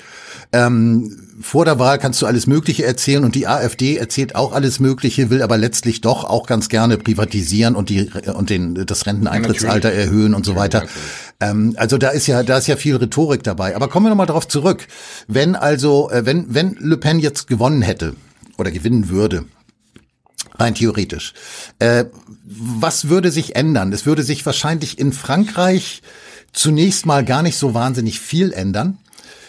[0.53, 4.80] Ähm, vor der Wahl kannst du alles Mögliche erzählen und die AfD erzählt auch alles
[4.80, 9.93] Mögliche, will aber letztlich doch auch ganz gerne privatisieren und die und den das Renteneintrittsalter
[9.93, 10.86] ja, erhöhen und so weiter.
[11.39, 13.75] Ähm, also da ist ja da ist ja viel Rhetorik dabei.
[13.75, 14.88] Aber kommen wir noch mal darauf zurück.
[15.28, 18.15] Wenn also äh, wenn wenn Le Pen jetzt gewonnen hätte
[18.57, 19.45] oder gewinnen würde,
[20.55, 21.34] rein theoretisch,
[21.80, 22.05] äh,
[22.45, 23.91] was würde sich ändern?
[23.91, 26.01] Es würde sich wahrscheinlich in Frankreich
[26.58, 28.97] zunächst mal gar nicht so wahnsinnig viel ändern,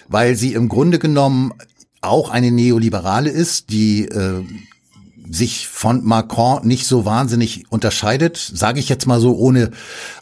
[0.09, 1.53] weil sie im Grunde genommen
[2.01, 4.45] auch eine Neoliberale ist, die äh,
[5.31, 9.71] sich von Macron nicht so wahnsinnig unterscheidet, sage ich jetzt mal so, ohne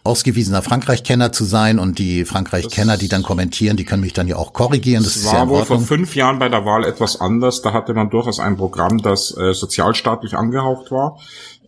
[0.03, 1.79] ausgewiesener Frankreich-Kenner zu sein.
[1.79, 5.05] Und die Frankreich-Kenner, die dann kommentieren, die können mich dann ja auch korrigieren.
[5.05, 7.63] Das, das war ja wohl vor fünf Jahren bei der Wahl etwas anders.
[7.63, 11.19] Da hatte man durchaus ein Programm, das äh, sozialstaatlich angehaucht war.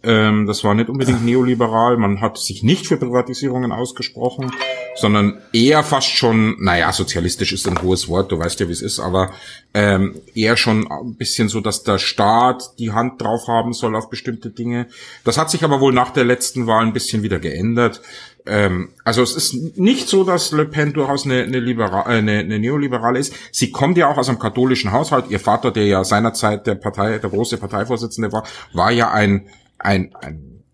[0.02, 1.96] Ähm, das war nicht unbedingt neoliberal.
[1.96, 4.52] Man hat sich nicht für Privatisierungen ausgesprochen,
[4.94, 8.82] sondern eher fast schon, naja, sozialistisch ist ein hohes Wort, du weißt ja, wie es
[8.82, 9.30] ist, aber
[9.74, 14.10] ähm, eher schon ein bisschen so, dass der Staat die Hand drauf haben soll auf
[14.10, 14.86] bestimmte Dinge.
[15.24, 18.00] Das hat sich aber wohl nach der letzten Wahl ein bisschen wieder geändert.
[18.46, 22.38] Ähm, also es ist nicht so, dass Le Pen durchaus eine, eine, Liberal, äh, eine,
[22.38, 23.34] eine Neoliberale ist.
[23.52, 25.26] Sie kommt ja auch aus einem katholischen Haushalt.
[25.28, 29.46] Ihr Vater, der ja seinerzeit der Partei, der große Parteivorsitzende war, war ja ein
[29.78, 30.64] ein, ein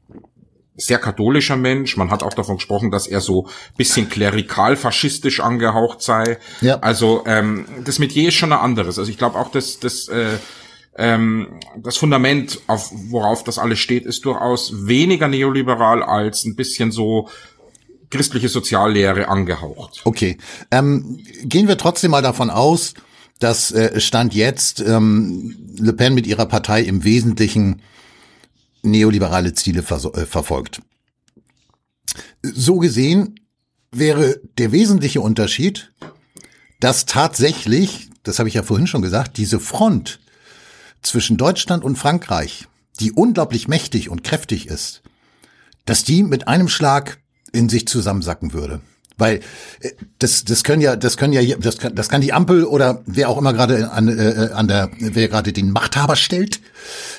[0.76, 1.96] sehr katholischer Mensch.
[1.96, 6.38] Man hat auch davon gesprochen, dass er so bisschen klerikal-faschistisch angehaucht sei.
[6.61, 6.78] Ja.
[6.80, 8.98] Also ähm, das Metier ist schon ein anderes.
[8.98, 10.38] Also ich glaube auch, dass das äh,
[10.96, 16.92] ähm, das Fundament, auf worauf das alles steht, ist durchaus weniger neoliberal als ein bisschen
[16.92, 17.28] so
[18.11, 20.02] christliche Soziallehre angehaucht.
[20.05, 20.38] Okay,
[20.70, 22.94] ähm, gehen wir trotzdem mal davon aus,
[23.40, 27.82] dass äh, Stand jetzt ähm, Le Pen mit ihrer Partei im Wesentlichen
[28.85, 30.80] neoliberale Ziele äh, verfolgt.
[32.43, 33.41] So gesehen
[33.91, 35.93] wäre der wesentliche Unterschied,
[36.80, 40.20] dass tatsächlich, das habe ich ja vorhin schon gesagt, diese Front
[41.03, 42.66] zwischen Deutschland und Frankreich,
[43.01, 45.03] die unglaublich mächtig und kräftig ist,
[45.85, 47.20] dass die mit einem Schlag
[47.53, 48.80] in sich zusammensacken würde.
[49.16, 49.40] Weil
[49.80, 53.02] äh, das, das können ja, das können ja, das kann, das kann die Ampel oder
[53.06, 56.60] wer auch immer gerade an, äh, an der, wer gerade den Machthaber stellt,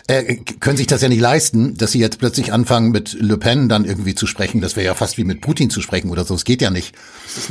[0.07, 3.69] äh, können sich das ja nicht leisten, dass sie jetzt plötzlich anfangen mit Le Pen
[3.69, 4.61] dann irgendwie zu sprechen.
[4.61, 6.35] Das wäre ja fast wie mit Putin zu sprechen oder so.
[6.35, 6.95] Es geht ja nicht.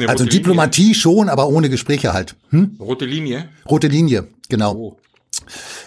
[0.07, 0.95] Also Diplomatie Linie?
[0.95, 2.36] schon, aber ohne Gespräche halt.
[2.51, 2.76] Hm?
[2.78, 3.49] Rote Linie.
[3.68, 4.74] Rote Linie, genau.
[4.74, 4.97] Oh.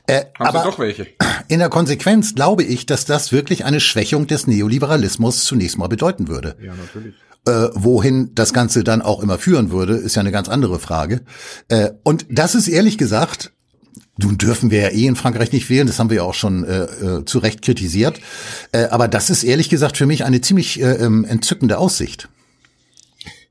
[0.08, 1.08] Äh, Haben aber doch welche.
[1.48, 6.28] in der Konsequenz glaube ich, dass das wirklich eine Schwächung des Neoliberalismus zunächst mal bedeuten
[6.28, 6.56] würde.
[6.62, 7.16] Ja, natürlich.
[7.48, 11.22] Äh, wohin das Ganze dann auch immer führen würde, ist ja eine ganz andere Frage.
[11.70, 13.54] Äh, und das ist ehrlich gesagt,
[14.18, 16.64] nun dürfen wir ja eh in Frankreich nicht wählen, das haben wir ja auch schon
[16.66, 18.20] äh, äh, zu Recht kritisiert.
[18.72, 22.28] Äh, aber das ist ehrlich gesagt für mich eine ziemlich äh, ähm, entzückende Aussicht.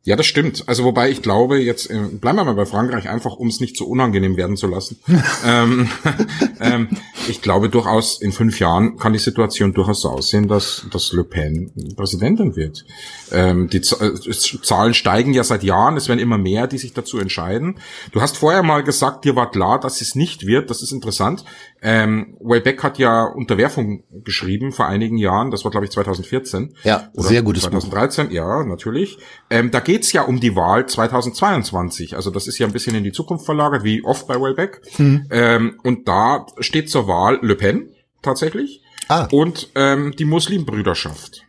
[0.06, 0.68] Ja, das stimmt.
[0.68, 3.76] Also wobei ich glaube, jetzt äh, bleiben wir mal bei Frankreich, einfach um es nicht
[3.76, 5.00] so unangenehm werden zu lassen.
[5.44, 5.88] ähm,
[6.60, 6.88] ähm,
[7.28, 11.24] ich glaube durchaus, in fünf Jahren kann die Situation durchaus so aussehen, dass, dass Le
[11.24, 12.84] Pen Präsidentin wird.
[13.32, 14.32] Ähm, die Z äh,
[14.62, 17.80] Zahlen steigen ja seit Jahren, es werden immer mehr, die sich dazu entscheiden.
[18.12, 20.70] Du hast vorher mal gesagt, dir war klar, dass es nicht wird.
[20.70, 21.44] Das ist interessant.
[21.88, 25.52] Ähm, Wayback hat ja Unterwerfung geschrieben vor einigen Jahren.
[25.52, 26.74] Das war, glaube ich, 2014.
[26.82, 28.34] Ja, sehr gutes 2013, Buch.
[28.34, 29.18] ja, natürlich.
[29.50, 32.16] Ähm, da geht's ja um die Wahl 2022.
[32.16, 34.80] Also das ist ja ein bisschen in die Zukunft verlagert, wie oft bei Wayback.
[34.96, 35.28] Hm.
[35.30, 38.82] Ähm, und da steht zur Wahl Le Pen tatsächlich.
[39.06, 39.28] Ah.
[39.30, 41.45] Und ähm, die Muslimbrüderschaft.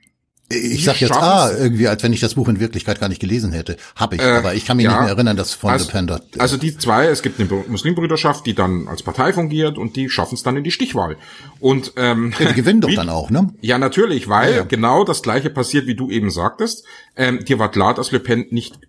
[0.50, 3.52] Ich sag jetzt ah, irgendwie, als wenn ich das Buch in Wirklichkeit gar nicht gelesen
[3.52, 3.76] hätte.
[3.98, 6.22] Hab ich, äh, aber ich kann mich ja, nicht mehr erinnern, dass von also, Panda.
[6.36, 10.10] Äh, also die zwei, es gibt eine Muslimbrüderschaft, die dann als Partei fungiert und die
[10.10, 11.18] schaffen es dann in die Stichwahl.
[11.60, 13.54] Und ähm, ja, die gewinnen doch wie, dann auch, ne?
[13.60, 14.64] Ja, natürlich, weil ja, ja.
[14.64, 16.86] genau das gleiche passiert, wie du eben sagtest.
[17.18, 18.80] Ähm, dir war klar, dass Le Pen nicht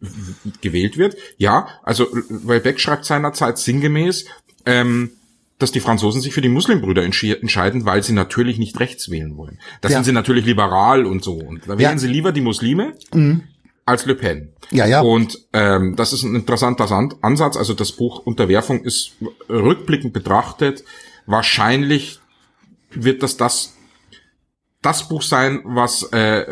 [0.60, 1.16] gewählt wird.
[1.38, 4.26] Ja, also Welbeck schreibt seinerzeit sinngemäß,
[4.64, 5.10] ähm,
[5.58, 9.58] dass die Franzosen sich für die Muslimbrüder entscheiden, weil sie natürlich nicht rechts wählen wollen.
[9.80, 9.96] Da ja.
[9.96, 11.34] sind sie natürlich liberal und so.
[11.34, 11.98] Und da wählen ja.
[11.98, 13.42] sie lieber die Muslime mhm.
[13.84, 14.52] als Le Pen.
[14.70, 15.00] Ja, ja.
[15.00, 16.90] Und ähm, das ist ein interessanter
[17.22, 17.56] Ansatz.
[17.56, 19.12] Also das Buch Unterwerfung ist
[19.48, 20.84] rückblickend betrachtet
[21.28, 22.20] wahrscheinlich
[22.90, 23.74] wird das das
[24.80, 26.46] das Buch sein, was äh,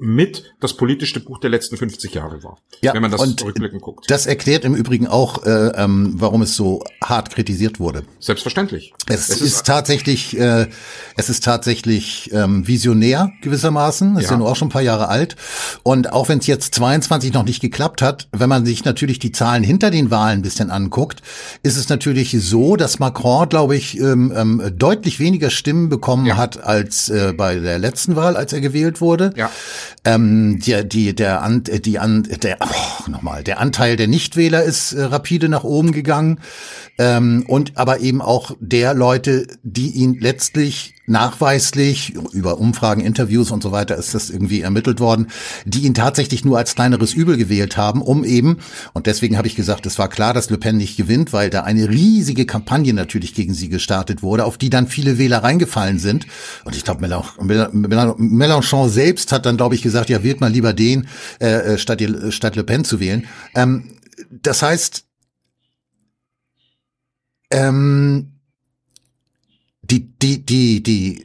[0.00, 2.58] mit das politischste Buch der letzten 50 Jahre war.
[2.80, 4.10] Ja, wenn man das und rückblickend guckt.
[4.10, 8.02] Das erklärt im Übrigen auch, äh, ähm, warum es so hart kritisiert wurde.
[8.18, 8.94] Selbstverständlich.
[9.06, 10.68] Es, es ist, ist, tatsächlich, äh,
[11.16, 14.12] es ist tatsächlich ähm, visionär gewissermaßen.
[14.12, 14.20] Es ja.
[14.20, 15.36] ist ja nur auch schon ein paar Jahre alt.
[15.82, 19.32] Und auch wenn es jetzt 22 noch nicht geklappt hat, wenn man sich natürlich die
[19.32, 21.20] Zahlen hinter den Wahlen ein bisschen anguckt,
[21.62, 26.38] ist es natürlich so, dass Macron, glaube ich, ähm, ähm, deutlich weniger Stimmen bekommen ja.
[26.38, 29.34] hat als äh, bei der letzten Wahl, als er gewählt wurde.
[29.36, 29.50] Ja.
[30.04, 34.92] Ähm, die, die, der, an, die, an, der, oh, nochmal, der Anteil der Nichtwähler ist
[34.92, 36.40] äh, rapide nach oben gegangen.
[36.98, 43.62] Ähm, und aber eben auch der Leute, die ihn letztlich nachweislich über Umfragen, Interviews und
[43.62, 45.26] so weiter ist das irgendwie ermittelt worden,
[45.64, 48.58] die ihn tatsächlich nur als kleineres Übel gewählt haben, um eben,
[48.92, 51.64] und deswegen habe ich gesagt, es war klar, dass Le Pen nicht gewinnt, weil da
[51.64, 56.26] eine riesige Kampagne natürlich gegen sie gestartet wurde, auf die dann viele Wähler reingefallen sind.
[56.64, 61.08] Und ich glaube, Mélenchon selbst hat dann, glaube ich, gesagt, ja, wählt mal lieber den,
[61.40, 63.26] äh, äh statt, statt Le Pen zu wählen.
[63.54, 63.96] Ähm,
[64.30, 65.04] das heißt,
[67.50, 68.39] ähm,
[69.90, 71.24] die, die, die, die,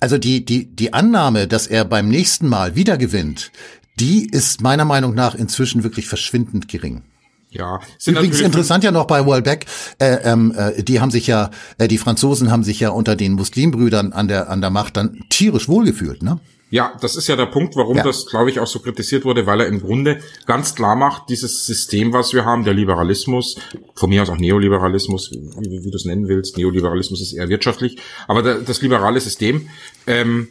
[0.00, 3.52] also die, die, die Annahme, dass er beim nächsten Mal wieder gewinnt,
[4.00, 7.02] die ist meiner Meinung nach inzwischen wirklich verschwindend gering.
[7.50, 9.66] Ja, sind übrigens interessant ja noch bei Wallback,
[9.98, 13.34] äh, ähm, äh, die haben sich ja, äh, die Franzosen haben sich ja unter den
[13.34, 16.40] Muslimbrüdern an der an der Macht dann tierisch wohlgefühlt, ne?
[16.72, 18.02] Ja, das ist ja der Punkt, warum ja.
[18.02, 21.66] das, glaube ich, auch so kritisiert wurde, weil er im Grunde ganz klar macht, dieses
[21.66, 23.56] System, was wir haben, der Liberalismus,
[23.94, 27.98] von mir aus auch Neoliberalismus, wie, wie du es nennen willst, Neoliberalismus ist eher wirtschaftlich,
[28.26, 29.68] aber der, das liberale System
[30.06, 30.48] ähm,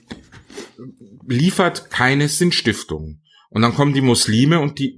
[1.28, 3.17] liefert keine Sinnstiftung.
[3.54, 4.95] Und dann kommen die Muslime und die,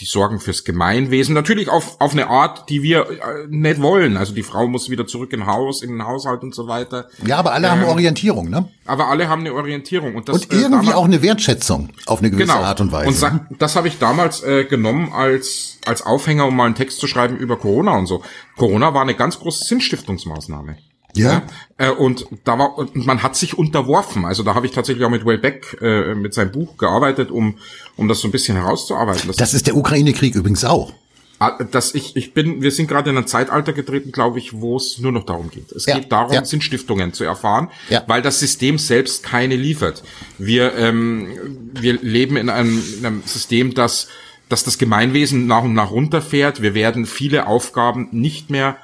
[0.00, 1.36] die sorgen fürs Gemeinwesen.
[1.36, 4.16] Natürlich auf, auf eine Art, die wir äh, nicht wollen.
[4.16, 7.06] Also die Frau muss wieder zurück in Haus, in den Haushalt und so weiter.
[7.24, 8.68] Ja, aber alle ähm, haben Orientierung, ne?
[8.86, 10.16] Aber alle haben eine Orientierung.
[10.16, 12.64] Und, das, und irgendwie äh, damals, auch eine Wertschätzung auf eine gewisse genau.
[12.64, 13.06] Art und Weise.
[13.06, 16.98] Und sag, das habe ich damals äh, genommen als, als Aufhänger, um mal einen Text
[16.98, 18.24] zu schreiben über Corona und so.
[18.56, 20.76] Corona war eine ganz große Sinnstiftungsmaßnahme.
[21.14, 21.32] Ja.
[21.32, 21.42] ja.
[21.78, 24.24] Äh, und da war und man hat sich unterworfen.
[24.24, 27.58] Also da habe ich tatsächlich auch mit Wayback äh, mit seinem Buch gearbeitet, um
[27.96, 29.28] um das so ein bisschen herauszuarbeiten.
[29.28, 30.92] Das, das ist der Ukraine-Krieg übrigens auch.
[31.38, 34.76] Ah, dass ich ich bin wir sind gerade in ein Zeitalter getreten, glaube ich, wo
[34.76, 35.72] es nur noch darum geht.
[35.72, 36.44] Es ja, geht darum, ja.
[36.44, 38.04] Sinnstiftungen zu erfahren, ja.
[38.06, 40.04] weil das System selbst keine liefert.
[40.38, 44.06] Wir ähm, wir leben in einem, in einem System, das
[44.48, 46.62] dass das Gemeinwesen nach und nach runterfährt.
[46.62, 48.76] Wir werden viele Aufgaben nicht mehr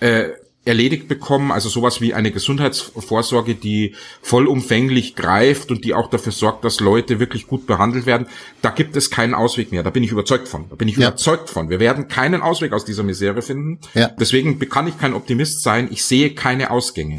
[0.00, 0.30] äh,
[0.70, 6.64] erledigt bekommen, also sowas wie eine Gesundheitsvorsorge, die vollumfänglich greift und die auch dafür sorgt,
[6.64, 8.28] dass Leute wirklich gut behandelt werden,
[8.62, 9.82] da gibt es keinen Ausweg mehr.
[9.82, 10.68] Da bin ich überzeugt von.
[10.70, 11.08] Da bin ich ja.
[11.08, 11.70] überzeugt von.
[11.70, 13.80] Wir werden keinen Ausweg aus dieser Misere finden.
[13.94, 14.08] Ja.
[14.08, 15.88] Deswegen kann ich kein Optimist sein.
[15.90, 17.18] Ich sehe keine Ausgänge.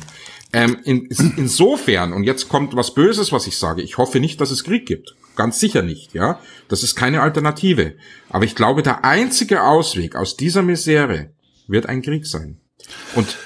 [0.53, 4.51] Ähm, in, insofern, und jetzt kommt was Böses, was ich sage, ich hoffe nicht, dass
[4.51, 5.15] es Krieg gibt.
[5.35, 6.39] Ganz sicher nicht, ja.
[6.69, 7.95] Das ist keine Alternative.
[8.29, 11.31] Aber ich glaube, der einzige Ausweg aus dieser Misere
[11.67, 12.60] wird ein Krieg sein.
[13.15, 13.37] Und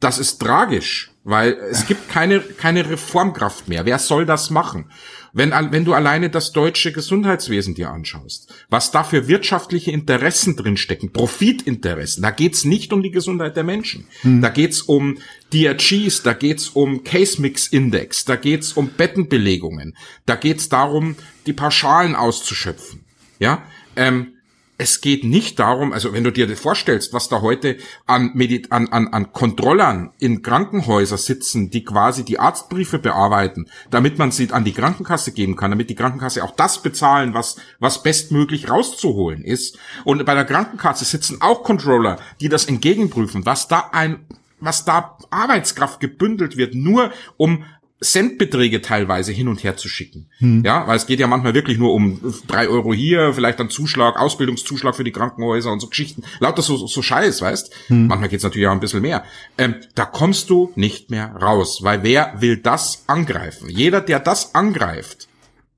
[0.00, 3.84] das ist tragisch, weil es gibt keine, keine Reformkraft mehr.
[3.84, 4.90] Wer soll das machen?
[5.32, 11.12] Wenn, wenn du alleine das deutsche Gesundheitswesen dir anschaust, was da für wirtschaftliche Interessen drinstecken,
[11.12, 14.06] Profitinteressen, da geht's nicht um die Gesundheit der Menschen.
[14.22, 14.40] Hm.
[14.40, 15.18] Da geht's um
[15.52, 21.16] DRGs, da geht's um Case Mix Index, da geht's um Bettenbelegungen, da geht's darum,
[21.46, 23.04] die Pauschalen auszuschöpfen.
[23.38, 23.62] Ja,
[23.96, 24.37] ähm,
[24.80, 27.76] es geht nicht darum, also wenn du dir vorstellst, was da heute
[28.06, 34.18] an, Medit an, an, an Kontrollern in Krankenhäusern sitzen, die quasi die Arztbriefe bearbeiten, damit
[34.18, 38.04] man sie an die Krankenkasse geben kann, damit die Krankenkasse auch das bezahlen, was, was
[38.04, 39.78] bestmöglich rauszuholen ist.
[40.04, 44.24] Und bei der Krankenkasse sitzen auch Controller, die das entgegenprüfen, was da ein
[44.60, 47.64] was da Arbeitskraft gebündelt wird, nur um
[48.00, 50.30] Centbeträge teilweise hin und her zu schicken.
[50.38, 50.62] Hm.
[50.64, 54.18] Ja, weil es geht ja manchmal wirklich nur um drei Euro hier, vielleicht dann Zuschlag,
[54.18, 56.22] Ausbildungszuschlag für die Krankenhäuser und so Geschichten.
[56.38, 57.74] Lauter so, so Scheiß, weißt?
[57.88, 58.06] Hm.
[58.06, 59.24] Manchmal geht's natürlich auch ein bisschen mehr.
[59.56, 63.68] Ähm, da kommst du nicht mehr raus, weil wer will das angreifen?
[63.68, 65.28] Jeder, der das angreift,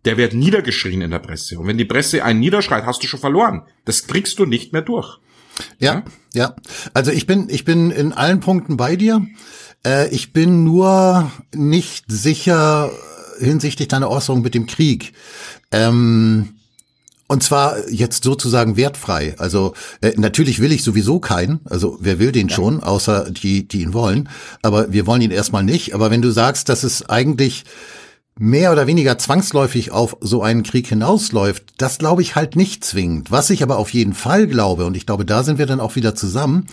[0.05, 1.59] der wird niedergeschrien in der Presse.
[1.59, 3.63] Und wenn die Presse einen niederschreit, hast du schon verloren.
[3.85, 5.19] Das kriegst du nicht mehr durch.
[5.79, 6.55] Ja, ja.
[6.95, 9.27] Also ich bin, ich bin in allen Punkten bei dir.
[9.87, 12.91] Äh, ich bin nur nicht sicher
[13.39, 15.13] hinsichtlich deiner Äußerung mit dem Krieg.
[15.73, 16.55] Ähm,
[17.27, 19.37] und zwar jetzt sozusagen wertfrei.
[19.39, 21.61] Also äh, natürlich will ich sowieso keinen.
[21.65, 22.57] Also wer will den ja.
[22.57, 24.29] schon, außer die, die ihn wollen.
[24.63, 25.95] Aber wir wollen ihn erstmal nicht.
[25.95, 27.65] Aber wenn du sagst, dass es eigentlich
[28.43, 33.31] mehr oder weniger zwangsläufig auf so einen Krieg hinausläuft, das glaube ich halt nicht zwingend.
[33.31, 35.95] Was ich aber auf jeden Fall glaube, und ich glaube, da sind wir dann auch
[35.95, 36.67] wieder zusammen,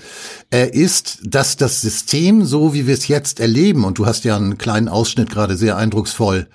[0.49, 4.37] äh, ist, dass das System, so wie wir es jetzt erleben, und du hast ja
[4.37, 6.47] einen kleinen Ausschnitt gerade sehr eindrucksvoll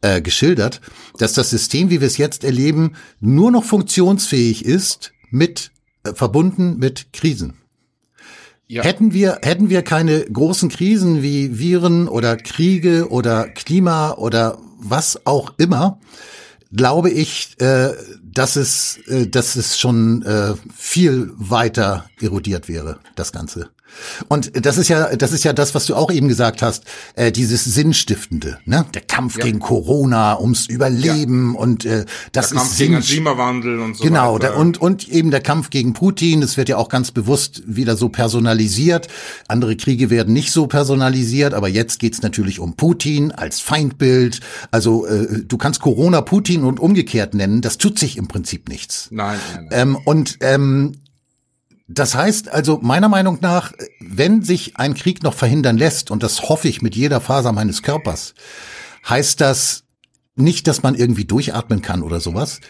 [0.00, 0.80] äh, geschildert,
[1.18, 5.72] dass das System, wie wir es jetzt erleben, nur noch funktionsfähig ist mit
[6.04, 7.63] äh, verbunden mit Krisen.
[8.66, 8.82] Ja.
[8.82, 15.26] Hätten wir, hätten wir keine großen Krisen wie Viren oder Kriege oder Klima oder was
[15.26, 16.00] auch immer,
[16.72, 17.90] glaube ich, äh,
[18.22, 23.70] dass es, äh, dass es schon äh, viel weiter erodiert wäre, das Ganze.
[24.28, 26.84] Und das ist ja, das ist ja das, was du auch eben gesagt hast,
[27.14, 28.86] äh, dieses Sinnstiftende, ne?
[28.94, 29.44] Der Kampf ja.
[29.44, 31.60] gegen Corona, ums Überleben ja.
[31.60, 35.30] und äh, das der ist Kampf gegen Klimawandel und so Genau, der, und und eben
[35.30, 39.08] der Kampf gegen Putin, das wird ja auch ganz bewusst wieder so personalisiert.
[39.48, 44.40] Andere Kriege werden nicht so personalisiert, aber jetzt geht's natürlich um Putin als Feindbild.
[44.70, 49.08] Also äh, du kannst Corona Putin und umgekehrt nennen, das tut sich im Prinzip nichts.
[49.10, 49.80] Nein, nein, nein.
[49.80, 50.92] Ähm, und ähm,
[51.86, 56.48] das heißt also meiner Meinung nach, wenn sich ein Krieg noch verhindern lässt, und das
[56.48, 58.34] hoffe ich mit jeder Faser meines Körpers,
[59.08, 59.84] heißt das
[60.34, 62.60] nicht, dass man irgendwie durchatmen kann oder sowas.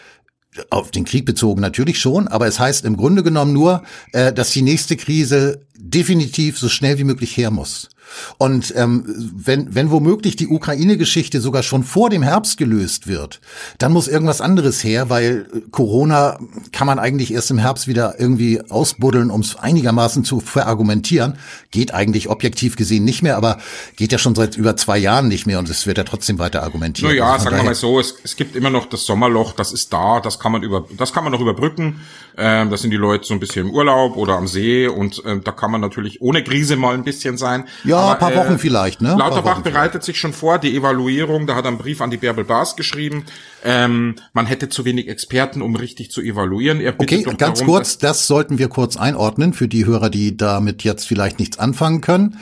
[0.70, 4.50] Auf den Krieg bezogen natürlich schon, aber es heißt im Grunde genommen nur, äh, dass
[4.50, 7.91] die nächste Krise definitiv so schnell wie möglich her muss.
[8.39, 9.05] Und ähm,
[9.35, 13.41] wenn, wenn womöglich die Ukraine-Geschichte sogar schon vor dem Herbst gelöst wird,
[13.78, 16.39] dann muss irgendwas anderes her, weil Corona
[16.72, 21.39] kann man eigentlich erst im Herbst wieder irgendwie ausbuddeln, um es einigermaßen zu verargumentieren.
[21.70, 23.59] Geht eigentlich objektiv gesehen nicht mehr, aber
[23.97, 26.62] geht ja schon seit über zwei Jahren nicht mehr und es wird ja trotzdem weiter
[26.62, 27.11] argumentiert.
[27.11, 29.93] Naja, also sagen wir mal so, es, es gibt immer noch das Sommerloch, das ist
[29.93, 32.01] da, das kann man über, das kann man noch überbrücken.
[32.37, 35.43] Ähm, da sind die Leute so ein bisschen im Urlaub oder am See und ähm,
[35.45, 37.66] da kann man natürlich ohne Krise mal ein bisschen sein.
[37.85, 39.16] Ja, aber, ein paar Wochen äh, vielleicht, ne?
[39.18, 42.45] Lauterbach bereitet sich schon vor, die Evaluierung, da hat er einen Brief an die Bärbel
[42.45, 43.25] Bars geschrieben.
[43.64, 46.81] Ähm, man hätte zu wenig Experten, um richtig zu evaluieren.
[46.81, 50.85] Er okay, ganz darum, kurz, das sollten wir kurz einordnen für die Hörer, die damit
[50.85, 52.39] jetzt vielleicht nichts anfangen können.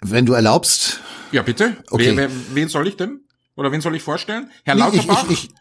[0.00, 1.00] Wenn du erlaubst.
[1.32, 1.76] Ja, bitte.
[1.90, 2.16] Okay.
[2.16, 3.20] Wer, wer, wen soll ich denn?
[3.56, 4.50] Oder wen soll ich vorstellen?
[4.64, 5.24] Herr Lauterbach?
[5.28, 5.54] Ich, ich, ich,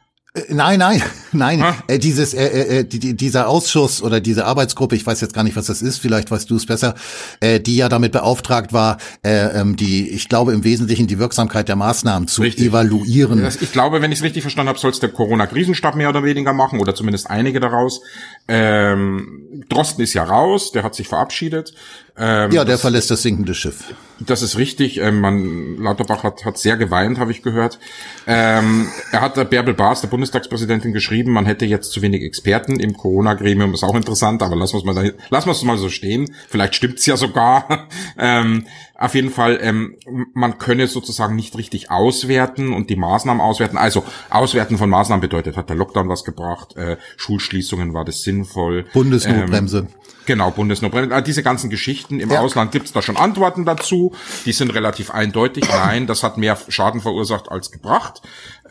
[0.50, 1.64] nein, nein, nein.
[1.88, 5.44] Äh, dieses, äh, äh, äh, die, dieser Ausschuss oder diese Arbeitsgruppe, ich weiß jetzt gar
[5.44, 6.96] nicht, was das ist, vielleicht weißt du es besser,
[7.40, 11.68] äh, die ja damit beauftragt war, äh, ähm, die, ich glaube im Wesentlichen die Wirksamkeit
[11.68, 12.68] der Maßnahmen zu richtig.
[12.68, 13.46] evaluieren.
[13.62, 16.54] Ich glaube, wenn ich es richtig verstanden habe, soll es der Corona-Krisenstab mehr oder weniger
[16.54, 18.02] machen oder zumindest einige daraus.
[18.48, 21.74] Ähm, Drosten ist ja raus, der hat sich verabschiedet.
[22.16, 23.94] Ähm, ja, der das, verlässt das sinkende Schiff.
[24.20, 25.00] Das ist richtig.
[25.00, 27.80] Ähm, man, Lauterbach hat, hat sehr geweint, habe ich gehört.
[28.28, 32.80] Ähm, er hat der Bärbel Baas, der Bundestagspräsidentin, geschrieben, man hätte jetzt zu wenig Experten
[32.80, 33.74] im Corona-Gremium.
[33.74, 36.36] Ist auch interessant, aber lassen wir es mal, lassen wir es mal so stehen.
[36.50, 37.88] Vielleicht stimmt's ja sogar.
[38.18, 38.66] ähm,
[39.04, 39.98] auf jeden Fall, ähm,
[40.34, 43.78] man könne sozusagen nicht richtig auswerten und die Maßnahmen auswerten.
[43.78, 48.86] Also Auswerten von Maßnahmen bedeutet, hat der Lockdown was gebracht, äh, Schulschließungen war das sinnvoll.
[48.94, 49.80] Bundesnotbremse.
[49.80, 49.88] Ähm,
[50.26, 51.14] genau, Bundesnotbremse.
[51.14, 52.22] Also diese ganzen Geschichten.
[52.22, 52.40] Im ja.
[52.40, 54.14] Ausland gibt's da schon Antworten dazu.
[54.46, 55.66] Die sind relativ eindeutig.
[55.68, 58.22] Nein, das hat mehr Schaden verursacht als gebracht.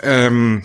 [0.02, 0.62] Ähm,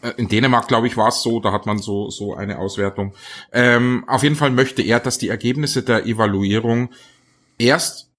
[0.00, 3.14] äh, in Dänemark, glaube ich, war es so, da hat man so, so eine Auswertung.
[3.52, 6.90] Ähm, auf jeden Fall möchte er, dass die Ergebnisse der Evaluierung
[7.58, 8.11] erst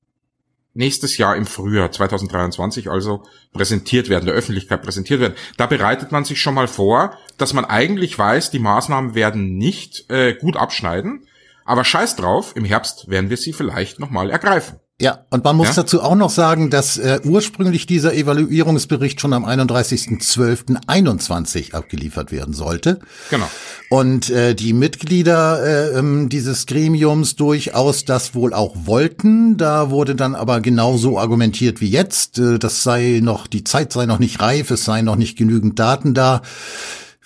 [0.74, 5.36] nächstes Jahr im Frühjahr 2023 also präsentiert werden, der Öffentlichkeit präsentiert werden.
[5.58, 10.10] Da bereitet man sich schon mal vor, dass man eigentlich weiß, die Maßnahmen werden nicht
[10.10, 11.28] äh, gut abschneiden,
[11.66, 14.80] aber scheiß drauf, im Herbst werden wir sie vielleicht nochmal ergreifen.
[15.02, 15.82] Ja, und man muss ja?
[15.82, 23.00] dazu auch noch sagen, dass äh, ursprünglich dieser Evaluierungsbericht schon am 31.12.21 abgeliefert werden sollte.
[23.32, 23.50] Genau.
[23.90, 29.58] Und äh, die Mitglieder äh, ähm, dieses Gremiums durchaus das wohl auch wollten.
[29.58, 32.38] Da wurde dann aber genauso argumentiert wie jetzt.
[32.38, 35.80] Äh, das sei noch, die Zeit sei noch nicht reif, es seien noch nicht genügend
[35.80, 36.44] Daten da.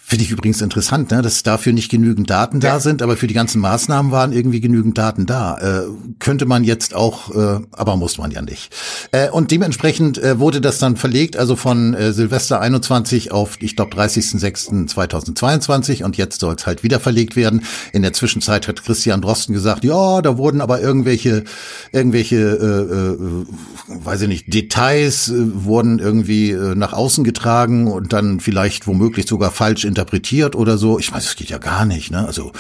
[0.10, 2.76] Finde ich übrigens interessant, ne, dass dafür nicht genügend Daten ja.
[2.76, 5.58] da sind, aber für die ganzen Maßnahmen waren irgendwie genügend Daten da.
[5.58, 5.82] Äh,
[6.20, 8.74] könnte man jetzt auch, äh, aber muss man ja nicht.
[9.12, 13.76] Äh, und dementsprechend äh, wurde das dann verlegt, also von äh, Silvester 21 auf, ich
[13.76, 17.64] glaube, 30.06.2022 und jetzt soll es halt wieder verlegt werden.
[17.92, 21.44] In der Zwischenzeit hat Christian Drosten gesagt, ja, da wurden aber irgendwelche,
[21.92, 23.46] irgendwelche, äh, äh,
[24.06, 29.52] weiß ich nicht, Details äh, wurden irgendwie nach außen getragen und dann vielleicht womöglich sogar
[29.52, 31.00] falsch in interpretiert oder so.
[31.00, 32.26] Ich meine, das geht ja gar nicht, ne?
[32.26, 32.52] Also,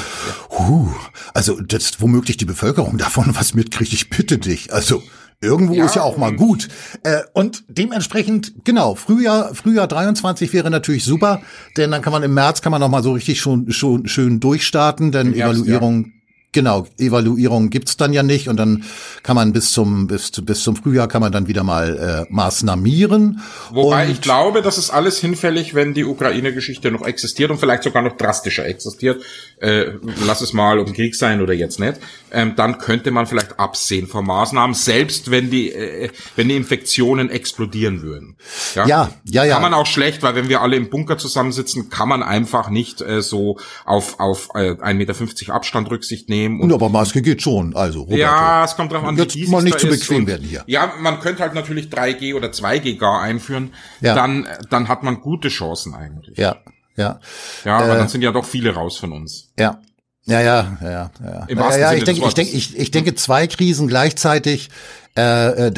[0.49, 0.89] huh,
[1.33, 4.73] also, dass womöglich die Bevölkerung davon was mitkriegt, ich bitte dich.
[4.73, 5.01] Also,
[5.39, 6.67] Irgendwo ja, ist ja auch mal gut.
[7.03, 11.43] Äh, und dementsprechend, genau, Frühjahr, Frühjahr 23 wäre natürlich super,
[11.77, 14.39] denn dann kann man im März kann man noch mal so richtig schon, schon schön
[14.39, 16.11] durchstarten, denn Evaluierung ja.
[16.53, 18.85] Genau, Evaluierung gibt's dann ja nicht und dann
[19.21, 23.41] kann man bis zum bis, bis zum Frühjahr kann man dann wieder mal äh, maßnahmieren.
[23.69, 27.83] Wobei und ich glaube, das ist alles hinfällig, wenn die Ukraine-Geschichte noch existiert und vielleicht
[27.83, 29.21] sogar noch drastischer existiert.
[29.59, 29.93] Äh,
[30.25, 31.99] lass es mal um Krieg sein oder jetzt nicht.
[32.31, 37.29] Ähm, dann könnte man vielleicht absehen von Maßnahmen, selbst wenn die äh, wenn die Infektionen
[37.29, 38.37] explodieren würden.
[38.75, 38.87] Ja?
[38.87, 39.53] ja, ja, ja.
[39.53, 43.01] Kann man auch schlecht, weil wenn wir alle im Bunker zusammensitzen, kann man einfach nicht
[43.01, 46.61] äh, so auf auf äh, 1,50 Meter Abstand Rücksicht nehmen nehmen.
[46.61, 48.01] Und, aber Maske geht schon, also.
[48.01, 48.21] Roberto.
[48.21, 50.63] Ja, es kommt drauf an, Jetzt wie mal nicht zu bequem und, werden hier.
[50.67, 53.73] Ja, man könnte halt natürlich 3G oder 2G gar einführen.
[54.01, 54.15] Ja.
[54.15, 56.37] Dann, dann hat man gute Chancen eigentlich.
[56.37, 56.57] Ja,
[56.97, 57.19] ja.
[57.63, 59.51] Ja, aber äh, dann sind ja doch viele raus von uns.
[59.57, 59.79] Ja.
[60.25, 61.45] Ja, ja, ja, ja.
[61.47, 64.69] Im ja, ja, ich denke, ich denke, ich, ich denke, zwei Krisen gleichzeitig
[65.17, 65.73] äh, äh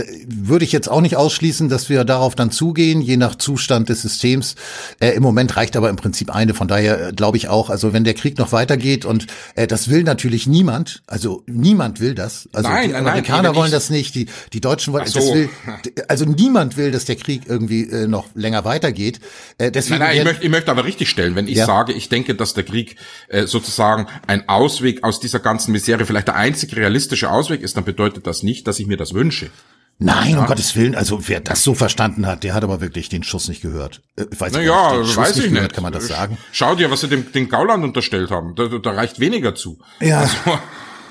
[0.50, 4.02] würde ich jetzt auch nicht ausschließen, dass wir darauf dann zugehen, je nach Zustand des
[4.02, 4.56] Systems.
[5.00, 6.54] Äh, Im Moment reicht aber im Prinzip eine.
[6.54, 9.90] Von daher äh, glaube ich auch, also wenn der Krieg noch weitergeht und äh, das
[9.90, 12.50] will natürlich niemand, also niemand will das.
[12.54, 15.20] Also nein, die Amerikaner nein, wollen das nicht, die, die Deutschen wollen so.
[15.20, 15.50] das will.
[16.08, 19.20] Also niemand will, dass der Krieg irgendwie äh, noch länger weitergeht.
[19.58, 21.66] Äh, deswegen nein, nein, ich möchte, ich möchte aber richtig stellen, wenn ich ja.
[21.66, 22.98] sage, ich denke, dass der Krieg
[23.30, 27.86] äh, sozusagen ein Ausweg aus dieser ganzen Misere, vielleicht der einzig realistische Ausweg ist, dann
[27.86, 29.52] bedeutet das nicht, dass ich mir das wünsche wünsche.
[30.02, 30.40] Nein, ja.
[30.40, 33.50] um Gottes Willen, also wer das so verstanden hat, der hat aber wirklich den Schuss
[33.50, 34.02] nicht gehört.
[34.16, 35.74] Äh, ich weiß naja, nicht, weiß ich gehört, nicht.
[35.74, 36.38] Kann man das sagen?
[36.54, 38.56] Schau dir, was sie dem, dem Gauland unterstellt haben.
[38.56, 39.78] Da, da reicht weniger zu.
[40.00, 40.22] Ja.
[40.22, 40.36] Also,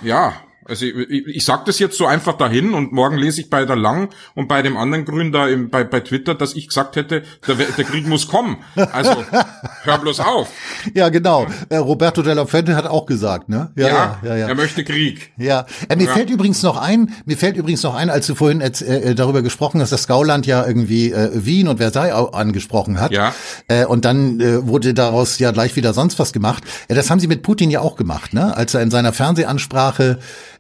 [0.02, 3.50] ja, also ich, ich, ich sag das jetzt so einfach dahin und morgen lese ich
[3.50, 6.68] bei der Lang und bei dem anderen Grün da im, bei, bei Twitter, dass ich
[6.68, 8.58] gesagt hätte, der, der Krieg muss kommen.
[8.92, 9.24] Also
[9.82, 10.48] hör bloß auf.
[10.94, 11.46] Ja, genau.
[11.68, 13.72] Äh, Roberto della Fuente hat auch gesagt, ne?
[13.76, 14.36] Ja, ja, ja.
[14.36, 14.48] ja.
[14.48, 15.32] Er möchte Krieg.
[15.38, 15.66] Ja.
[15.88, 16.12] Äh, mir ja.
[16.12, 19.42] fällt übrigens noch ein, mir fällt übrigens noch ein, als du vorhin äh, äh darüber
[19.42, 23.12] gesprochen hast, dass Gauland ja irgendwie äh, Wien und Versailles angesprochen hat.
[23.12, 23.34] Ja.
[23.68, 26.62] Äh, und dann äh, wurde daraus ja gleich wieder sonst was gemacht.
[26.88, 28.56] Äh, das haben sie mit Putin ja auch gemacht, ne?
[28.56, 30.18] Als er in seiner Fernsehansprache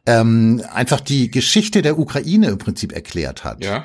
[0.08, 3.62] ähm, einfach die Geschichte der Ukraine im Prinzip erklärt hat.
[3.62, 3.84] Ja.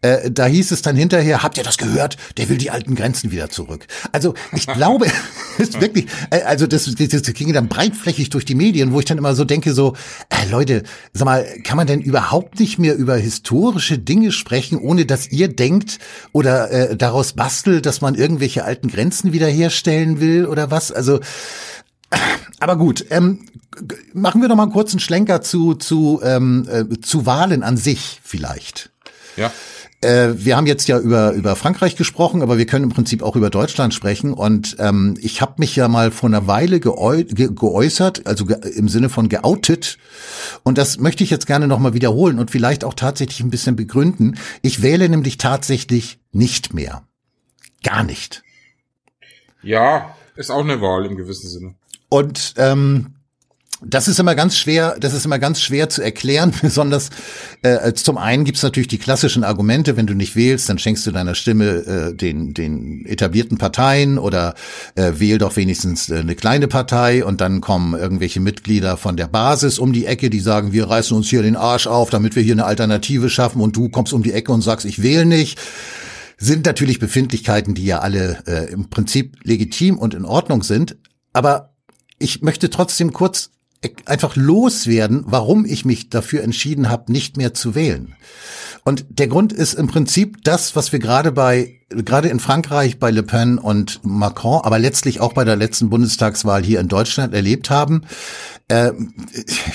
[0.00, 2.16] Äh, da hieß es dann hinterher, habt ihr das gehört?
[2.36, 3.88] Der will die alten Grenzen wieder zurück.
[4.12, 5.06] Also ich glaube,
[5.58, 9.06] ist wirklich, äh, also das, das, das ging dann breitflächig durch die Medien, wo ich
[9.06, 9.96] dann immer so denke, so,
[10.28, 15.04] äh, Leute, sag mal, kann man denn überhaupt nicht mehr über historische Dinge sprechen, ohne
[15.04, 15.98] dass ihr denkt
[16.30, 20.92] oder äh, daraus bastelt, dass man irgendwelche alten Grenzen wiederherstellen will oder was?
[20.92, 21.18] Also
[22.60, 23.46] aber gut, ähm,
[24.12, 28.20] machen wir doch mal einen kurzen Schlenker zu, zu, ähm, äh, zu Wahlen an sich
[28.22, 28.90] vielleicht.
[29.36, 29.52] Ja.
[30.02, 33.34] Äh, wir haben jetzt ja über, über Frankreich gesprochen, aber wir können im Prinzip auch
[33.34, 34.32] über Deutschland sprechen.
[34.32, 38.56] Und ähm, ich habe mich ja mal vor einer Weile geäu ge geäußert, also ge
[38.76, 39.98] im Sinne von geoutet.
[40.62, 44.38] Und das möchte ich jetzt gerne nochmal wiederholen und vielleicht auch tatsächlich ein bisschen begründen.
[44.62, 47.02] Ich wähle nämlich tatsächlich nicht mehr.
[47.82, 48.42] Gar nicht.
[49.62, 51.74] Ja, ist auch eine Wahl im gewissen Sinne.
[52.08, 53.15] Und ähm,
[53.84, 57.10] das ist immer ganz schwer, das ist immer ganz schwer zu erklären, besonders
[57.62, 61.12] äh, zum einen gibt's natürlich die klassischen Argumente, wenn du nicht wählst, dann schenkst du
[61.12, 64.54] deiner Stimme äh, den, den etablierten Parteien oder
[64.94, 69.26] äh, wähl doch wenigstens äh, eine kleine Partei und dann kommen irgendwelche Mitglieder von der
[69.26, 72.42] Basis um die Ecke, die sagen, wir reißen uns hier den Arsch auf, damit wir
[72.42, 75.60] hier eine Alternative schaffen und du kommst um die Ecke und sagst, ich wähle nicht
[76.38, 80.96] sind natürlich Befindlichkeiten, die ja alle äh, im Prinzip legitim und in Ordnung sind.
[81.32, 81.74] Aber
[82.18, 83.50] ich möchte trotzdem kurz
[84.06, 88.14] einfach loswerden, warum ich mich dafür entschieden habe, nicht mehr zu wählen.
[88.84, 93.10] Und der Grund ist im Prinzip das, was wir gerade bei, gerade in Frankreich bei
[93.10, 97.68] Le Pen und Macron, aber letztlich auch bei der letzten Bundestagswahl hier in Deutschland erlebt
[97.68, 98.02] haben.
[98.68, 98.92] Äh,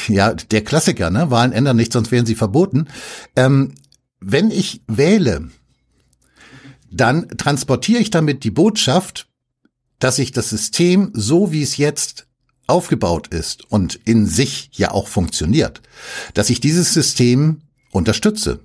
[0.07, 1.29] ja, der Klassiker, ne?
[1.29, 2.87] Wahlen ändern nicht, sonst wären sie verboten.
[3.35, 3.73] Ähm,
[4.21, 5.49] wenn ich wähle,
[6.89, 9.27] dann transportiere ich damit die Botschaft,
[9.99, 12.27] dass ich das System, so wie es jetzt
[12.71, 15.81] aufgebaut ist und in sich ja auch funktioniert,
[16.33, 17.61] dass ich dieses System
[17.91, 18.59] unterstütze.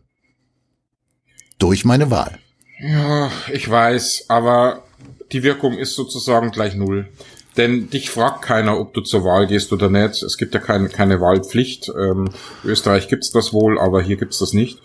[1.58, 2.38] Durch meine Wahl.
[2.80, 4.84] Ja, ich weiß, aber
[5.32, 7.08] die Wirkung ist sozusagen gleich null.
[7.56, 10.22] Denn dich fragt keiner, ob du zur Wahl gehst oder nicht.
[10.22, 11.88] Es gibt ja keine, keine Wahlpflicht.
[11.88, 12.30] Ähm,
[12.64, 14.78] Österreich gibt's das wohl, aber hier gibt's das nicht.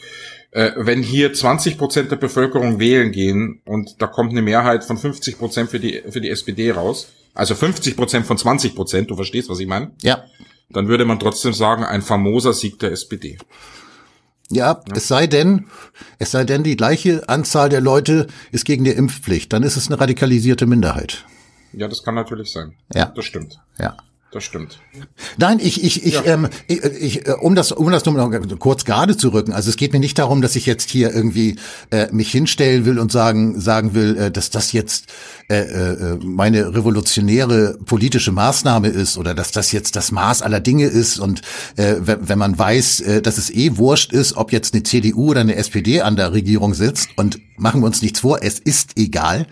[0.52, 4.98] Äh, wenn hier 20 Prozent der Bevölkerung wählen gehen und da kommt eine Mehrheit von
[4.98, 9.16] 50 Prozent für die, für die SPD raus, also 50 Prozent von 20 Prozent, du
[9.16, 9.92] verstehst, was ich meine?
[10.02, 10.24] Ja.
[10.70, 13.38] Dann würde man trotzdem sagen, ein famoser Sieg der SPD.
[14.50, 15.68] Ja, ja, es sei denn,
[16.20, 19.88] es sei denn, die gleiche Anzahl der Leute ist gegen die Impfpflicht, dann ist es
[19.88, 21.26] eine radikalisierte Minderheit.
[21.74, 22.74] Ja, das kann natürlich sein.
[22.94, 23.06] Ja.
[23.06, 23.60] Das stimmt.
[23.80, 23.96] Ja.
[24.32, 24.80] Das stimmt.
[25.38, 26.24] Nein, ich, ich, ich, ja.
[26.24, 29.52] ähm, ich, ich, äh, um das, um das nur noch kurz gerade zu rücken.
[29.52, 31.58] Also es geht mir nicht darum, dass ich jetzt hier irgendwie
[31.90, 35.08] äh, mich hinstellen will und sagen, sagen will, äh, dass das jetzt
[35.50, 40.86] äh, äh, meine revolutionäre politische Maßnahme ist oder dass das jetzt das Maß aller Dinge
[40.86, 41.42] ist und
[41.76, 45.32] äh, wenn, wenn man weiß, äh, dass es eh wurscht ist, ob jetzt eine CDU
[45.32, 48.98] oder eine SPD an der Regierung sitzt und machen wir uns nichts vor, es ist
[48.98, 49.46] egal.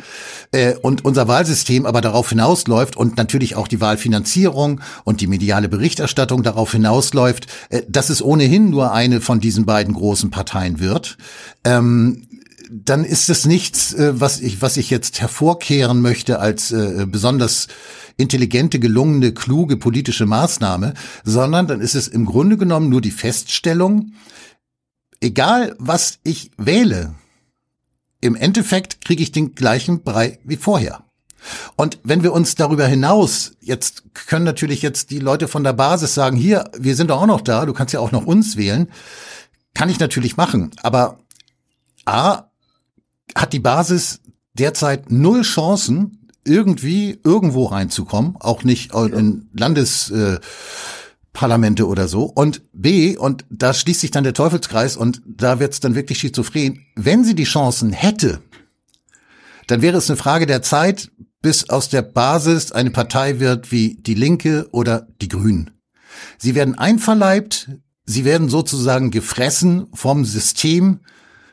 [0.51, 4.68] Äh, und unser Wahlsystem aber darauf hinausläuft und natürlich auch die Wahlfinanzierung
[5.03, 9.93] und die mediale Berichterstattung darauf hinausläuft, äh, dass es ohnehin nur eine von diesen beiden
[9.93, 11.17] großen Parteien wird.
[11.63, 12.27] Ähm,
[12.71, 17.67] dann ist es nichts, äh, was ich, was ich jetzt hervorkehren möchte als äh, besonders
[18.17, 20.93] intelligente, gelungene, kluge politische Maßnahme,
[21.23, 24.13] sondern dann ist es im Grunde genommen nur die Feststellung,
[25.21, 27.15] egal was ich wähle,
[28.21, 31.08] im Endeffekt kriege ich den gleichen Brei wie vorher.
[31.75, 36.13] Und wenn wir uns darüber hinaus, jetzt können natürlich jetzt die Leute von der Basis
[36.13, 38.89] sagen, hier, wir sind doch auch noch da, du kannst ja auch noch uns wählen,
[39.73, 40.71] kann ich natürlich machen.
[40.81, 41.19] Aber
[42.05, 42.43] A,
[43.35, 44.21] hat die Basis
[44.53, 50.09] derzeit null Chancen, irgendwie irgendwo reinzukommen, auch nicht in Landes...
[50.09, 50.39] Äh,
[51.33, 52.23] Parlamente oder so.
[52.23, 56.85] Und B, und da schließt sich dann der Teufelskreis und da wird's dann wirklich schizophren,
[56.95, 58.41] wenn sie die Chancen hätte,
[59.67, 61.11] dann wäre es eine Frage der Zeit,
[61.41, 65.71] bis aus der Basis eine Partei wird wie die Linke oder die Grünen.
[66.37, 67.69] Sie werden einverleibt,
[68.05, 70.99] sie werden sozusagen gefressen vom System,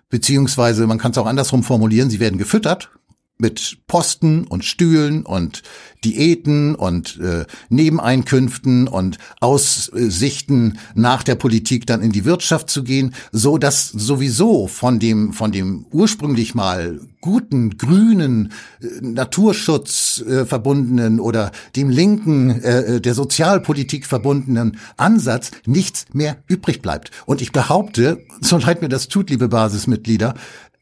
[0.08, 2.90] beziehungsweise man kann es auch andersrum formulieren, sie werden gefüttert
[3.38, 5.62] mit Posten und Stühlen und
[6.04, 13.14] Diäten und äh, Nebeneinkünften und Aussichten nach der Politik dann in die Wirtschaft zu gehen,
[13.32, 21.18] so dass sowieso von dem von dem ursprünglich mal guten grünen äh, Naturschutz äh, verbundenen
[21.18, 27.10] oder dem linken äh, äh der Sozialpolitik verbundenen Ansatz nichts mehr übrig bleibt.
[27.26, 30.34] Und ich behaupte, so leid mir das tut, liebe Basismitglieder,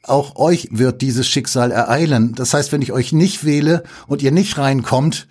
[0.06, 2.34] auch euch wird dieses Schicksal ereilen.
[2.34, 5.26] Das heißt, wenn ich euch nicht wähle und ihr nicht reinkommt,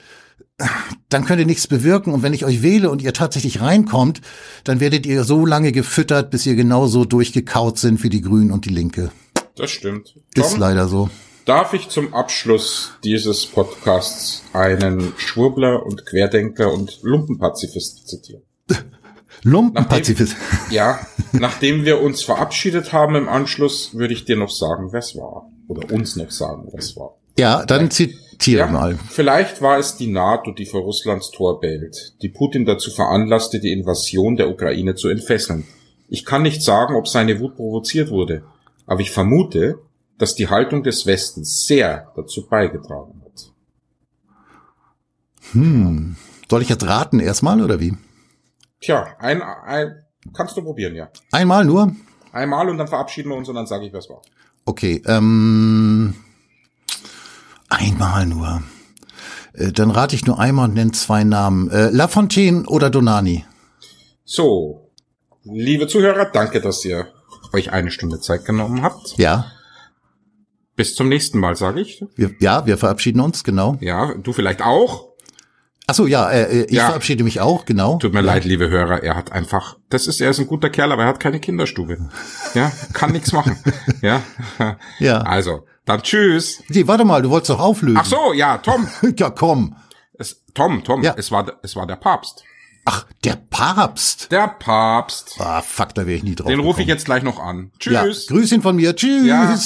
[1.10, 2.14] dann könnt ihr nichts bewirken.
[2.14, 4.22] Und wenn ich euch wähle und ihr tatsächlich reinkommt,
[4.64, 8.66] dann werdet ihr so lange gefüttert, bis ihr genauso durchgekaut sind wie die Grünen und
[8.66, 9.12] die Linke.
[9.56, 10.16] Das stimmt.
[10.36, 11.10] Tom, Ist leider so.
[11.46, 18.44] Darf ich zum Abschluss dieses Podcasts einen Schwurbler und Querdenker und Lumpenpazifist zitieren?
[19.44, 20.36] Lumpenpazifist.
[20.72, 21.00] Ja,
[21.34, 25.50] nachdem wir uns verabschiedet haben im Anschluss, würde ich dir noch sagen, wer es war.
[25.68, 27.18] Oder uns noch sagen, wer es war.
[27.38, 28.98] Ja, dann zitiere ja, mal.
[29.10, 33.72] Vielleicht war es die NATO, die vor Russlands Tor bellt, die Putin dazu veranlasste, die
[33.72, 35.66] Invasion der Ukraine zu entfesseln.
[36.10, 38.44] Ich kann nicht sagen, ob seine Wut provoziert wurde,
[38.86, 39.80] aber ich vermute,
[40.18, 43.52] dass die Haltung des Westens sehr dazu beigetragen hat.
[45.54, 46.16] Hm.
[46.50, 47.94] Soll ich jetzt raten erstmal oder wie?
[48.84, 50.04] Tja, ein, ein
[50.36, 51.08] kannst du probieren, ja.
[51.32, 51.96] Einmal nur?
[52.34, 54.22] Einmal und dann verabschieden wir uns und dann sage ich, was war.
[54.66, 56.16] Okay, ähm,
[57.70, 58.62] einmal nur.
[59.54, 61.70] Äh, dann rate ich nur einmal und nenne zwei Namen.
[61.70, 63.46] Äh, Lafontaine oder Donani?
[64.26, 64.92] So,
[65.44, 67.08] liebe Zuhörer, danke, dass ihr
[67.54, 69.18] euch eine Stunde Zeit genommen habt.
[69.18, 69.46] Ja.
[70.76, 72.04] Bis zum nächsten Mal, sage ich.
[72.16, 73.78] Wir, ja, wir verabschieden uns, genau.
[73.80, 75.13] Ja, du vielleicht auch.
[75.86, 76.88] Ach so, ja, äh, äh, ich ja.
[76.88, 77.98] verabschiede mich auch, genau.
[77.98, 78.26] Tut mir ja.
[78.26, 81.10] leid, liebe Hörer, er hat einfach, das ist, er ist ein guter Kerl, aber er
[81.10, 82.10] hat keine Kinderstube.
[82.54, 83.58] Ja, kann nichts machen.
[84.02, 84.22] Ja.
[85.00, 85.20] Ja.
[85.22, 86.62] Also, dann tschüss.
[86.68, 87.98] Nee, warte mal, du wolltest doch auflösen.
[87.98, 88.88] Ach so, ja, Tom.
[89.18, 89.76] ja, komm.
[90.18, 91.16] Es, Tom, Tom, ja.
[91.18, 92.44] es war, es war der Papst.
[92.86, 94.32] Ach, der Papst.
[94.32, 95.36] Der Papst.
[95.40, 97.72] Ah, fuck, da wäre ich nie drauf Den rufe ich jetzt gleich noch an.
[97.82, 98.28] Ja, Tschüss.
[98.28, 98.96] Grüßchen von mir.
[98.96, 99.26] Tschüss.
[99.26, 99.58] Ja.